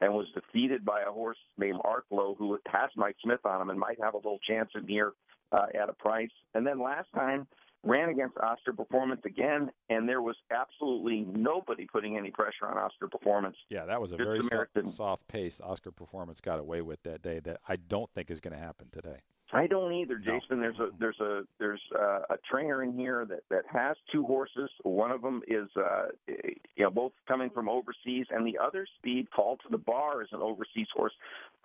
[0.00, 3.78] and was defeated by a horse named Arklow, who has Mike Smith on him and
[3.78, 5.12] might have a little chance in here
[5.52, 6.30] uh, at a price.
[6.54, 7.46] And then last time,
[7.82, 13.08] ran against Oscar Performance again, and there was absolutely nobody putting any pressure on Oscar
[13.08, 13.56] Performance.
[13.70, 17.22] Yeah, that was a Good very soft, soft pace Oscar Performance got away with that
[17.22, 19.20] day that I don't think is going to happen today.
[19.52, 20.60] I don't either, Jason.
[20.60, 24.68] There's a there's a there's uh, a trainer in here that that has two horses.
[24.82, 29.28] One of them is uh, you know both coming from overseas, and the other speed
[29.30, 31.12] called to the bar is an overseas horse.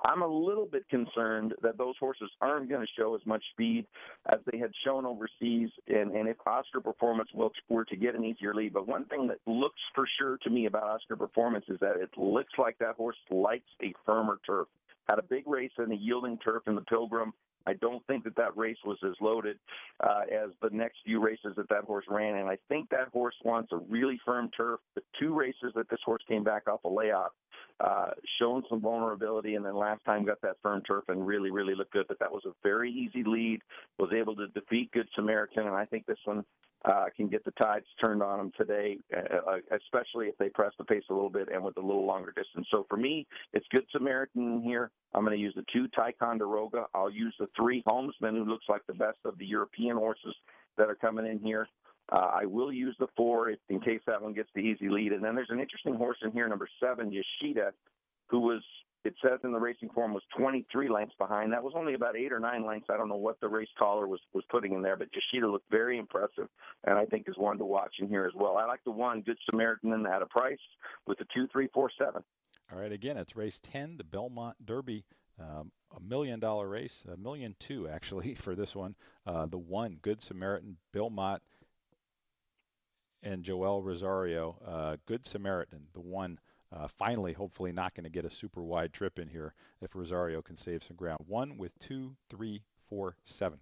[0.06, 3.88] I'm a little bit concerned that those horses aren't going to show as much speed
[4.28, 8.24] as they had shown overseas, and and if Oscar Performance will, were to get an
[8.24, 8.74] easier lead.
[8.74, 12.16] But one thing that looks for sure to me about Oscar Performance is that it
[12.16, 14.68] looks like that horse likes a firmer turf.
[15.10, 17.34] Had a big race in the yielding turf in the Pilgrim.
[17.66, 19.58] I don't think that that race was as loaded
[20.02, 23.36] uh, as the next few races that that horse ran, and I think that horse
[23.44, 24.80] wants a really firm turf.
[24.96, 27.32] The two races that this horse came back off a layoff,
[27.80, 31.76] uh, shown some vulnerability, and then last time got that firm turf and really, really
[31.76, 32.06] looked good.
[32.08, 33.62] But that was a very easy lead.
[34.00, 36.44] Was able to defeat Good Samaritan, and I think this one
[36.86, 40.84] uh, can get the tides turned on them today, uh, especially if they press the
[40.84, 42.68] pace a little bit and with a little longer distance.
[42.72, 44.90] So for me, it's Good Samaritan here.
[45.14, 46.86] I'm going to use the two Ticonderoga.
[46.96, 50.36] I'll use the three Homesman, who looks like the best of the European horses
[50.78, 51.68] that are coming in here.
[52.12, 55.14] Uh, I will use the four if, in case that one gets the easy lead.
[55.14, 57.72] And then there's an interesting horse in here, number seven, Yoshida,
[58.28, 58.64] who was
[59.04, 61.52] it says in the racing form was 23 lengths behind.
[61.54, 62.90] That was only about eight or nine lengths.
[62.92, 65.70] I don't know what the race caller was was putting in there, but Yoshida looked
[65.72, 66.48] very impressive,
[66.86, 68.58] and I think is one to watch in here as well.
[68.58, 70.60] I like the one Good Samaritan at a price
[71.08, 72.24] with the two, three, four, seven.
[72.72, 75.04] All right, again, it's race 10, the Belmont Derby.
[75.40, 78.96] Um, a million dollar race, a million two actually for this one.
[79.26, 81.42] Uh, the one, Good Samaritan, Bill Mott,
[83.24, 84.58] and Joel Rosario.
[84.66, 86.40] Uh, Good Samaritan, the one.
[86.74, 90.42] Uh, finally, hopefully, not going to get a super wide trip in here if Rosario
[90.42, 91.20] can save some ground.
[91.28, 93.60] One with two, three, four, seven.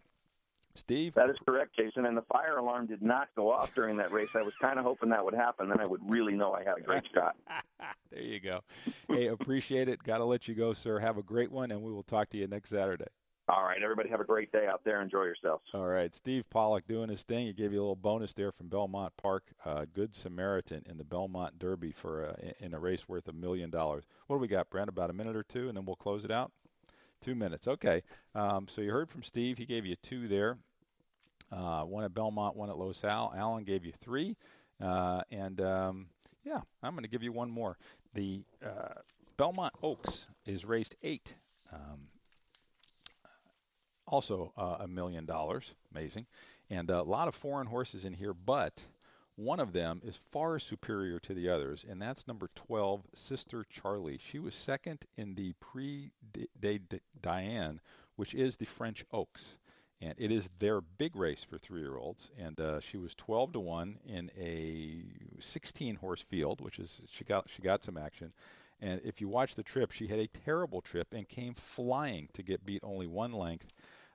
[0.76, 1.14] Steve?
[1.16, 2.06] That is correct, Jason.
[2.06, 4.30] And the fire alarm did not go off during that race.
[4.36, 5.70] I was kind of hoping that would happen.
[5.70, 7.36] Then I would really know I had a great shot.
[8.12, 8.62] there you go.
[9.08, 10.02] Hey, appreciate it.
[10.04, 11.00] Got to let you go, sir.
[11.00, 13.06] Have a great one, and we will talk to you next Saturday.
[13.50, 15.02] All right, everybody have a great day out there.
[15.02, 15.64] Enjoy yourselves.
[15.74, 17.48] All right, Steve Pollock doing his thing.
[17.48, 19.44] He gave you a little bonus there from Belmont Park.
[19.66, 23.72] Uh, Good Samaritan in the Belmont Derby for uh, in a race worth a million
[23.72, 24.04] dollars.
[24.28, 24.88] What do we got, Brent?
[24.88, 26.52] About a minute or two, and then we'll close it out.
[27.22, 27.68] Two minutes.
[27.68, 28.04] Okay.
[28.36, 29.58] Um, so you heard from Steve.
[29.58, 30.60] He gave you two there.
[31.52, 33.34] Uh, one at Belmont, one at Los Al.
[33.36, 34.38] Alan gave you three.
[34.80, 36.06] Uh, and um,
[36.44, 37.78] yeah, I'm going to give you one more.
[38.14, 38.94] The uh,
[39.38, 41.34] Belmont Oaks is race eight.
[41.74, 42.10] Um,
[44.10, 45.76] also uh, a million dollars.
[45.92, 46.26] Amazing.
[46.70, 48.84] And a lot of foreign horses in here, but
[49.40, 54.20] one of them is far superior to the others, and that's number 12, Sister Charlie.
[54.22, 56.12] She was second in the Prix
[56.60, 56.82] de
[57.22, 57.80] Diane,
[58.18, 59.58] which is the French Oaks.
[60.02, 64.00] And it is their big race for three-year-olds, and uh, she was 12 to one
[64.06, 65.04] in a
[65.40, 68.34] 16-horse field, which is she got she got some action.
[68.82, 72.44] And if you watch the trip, she had a terrible trip and came flying to
[72.44, 73.74] get beat only one length.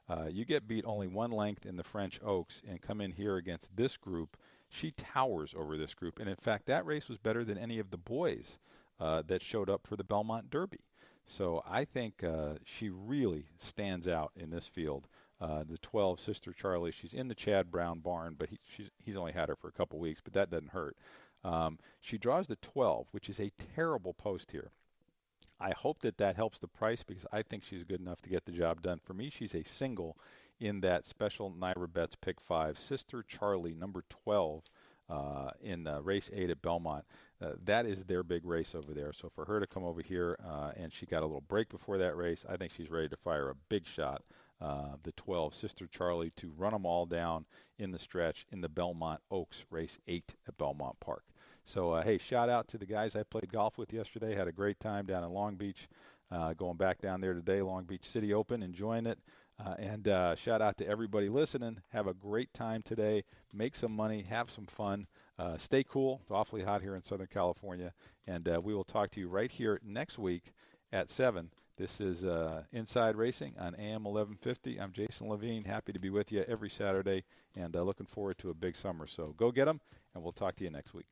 [0.08, 3.36] Uh, you get beat only one length in the French Oaks and come in here
[3.36, 4.36] against this group.
[4.68, 6.18] She towers over this group.
[6.18, 8.58] And in fact, that race was better than any of the boys
[9.00, 10.80] uh, that showed up for the Belmont Derby.
[11.26, 15.08] So I think uh, she really stands out in this field.
[15.40, 18.58] Uh, the 12 Sister Charlie, she's in the Chad Brown barn, but he,
[18.98, 20.96] he's only had her for a couple weeks, but that doesn't hurt.
[21.42, 24.70] Um, she draws the 12, which is a terrible post here.
[25.60, 28.44] I hope that that helps the price because I think she's good enough to get
[28.44, 29.00] the job done.
[29.02, 30.16] For me, she's a single
[30.60, 32.78] in that special NYRA Bets Pick 5.
[32.78, 34.64] Sister Charlie, number 12
[35.08, 37.04] uh, in uh, race 8 at Belmont.
[37.40, 39.12] Uh, that is their big race over there.
[39.12, 41.98] So for her to come over here uh, and she got a little break before
[41.98, 44.22] that race, I think she's ready to fire a big shot.
[44.60, 47.44] Uh, the 12, Sister Charlie, to run them all down
[47.78, 51.24] in the stretch in the Belmont Oaks race 8 at Belmont Park.
[51.64, 54.34] So, uh, hey, shout out to the guys I played golf with yesterday.
[54.34, 55.88] Had a great time down in Long Beach.
[56.30, 59.18] Uh, going back down there today, Long Beach City Open, enjoying it.
[59.64, 61.78] Uh, and uh, shout out to everybody listening.
[61.90, 63.24] Have a great time today.
[63.54, 64.24] Make some money.
[64.28, 65.06] Have some fun.
[65.38, 66.20] Uh, stay cool.
[66.22, 67.92] It's awfully hot here in Southern California.
[68.26, 70.52] And uh, we will talk to you right here next week
[70.92, 71.50] at 7.
[71.78, 74.80] This is uh, Inside Racing on AM 1150.
[74.80, 75.64] I'm Jason Levine.
[75.64, 77.24] Happy to be with you every Saturday
[77.56, 79.06] and uh, looking forward to a big summer.
[79.06, 79.80] So go get them,
[80.14, 81.06] and we'll talk to you next week.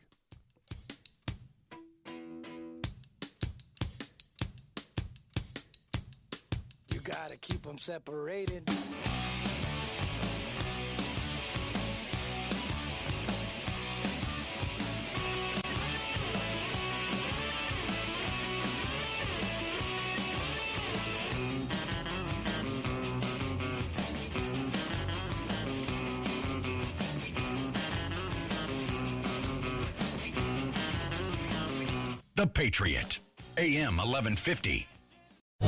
[7.73, 8.67] them separated.
[32.35, 33.21] The Patriot,
[33.57, 34.92] AM 1150.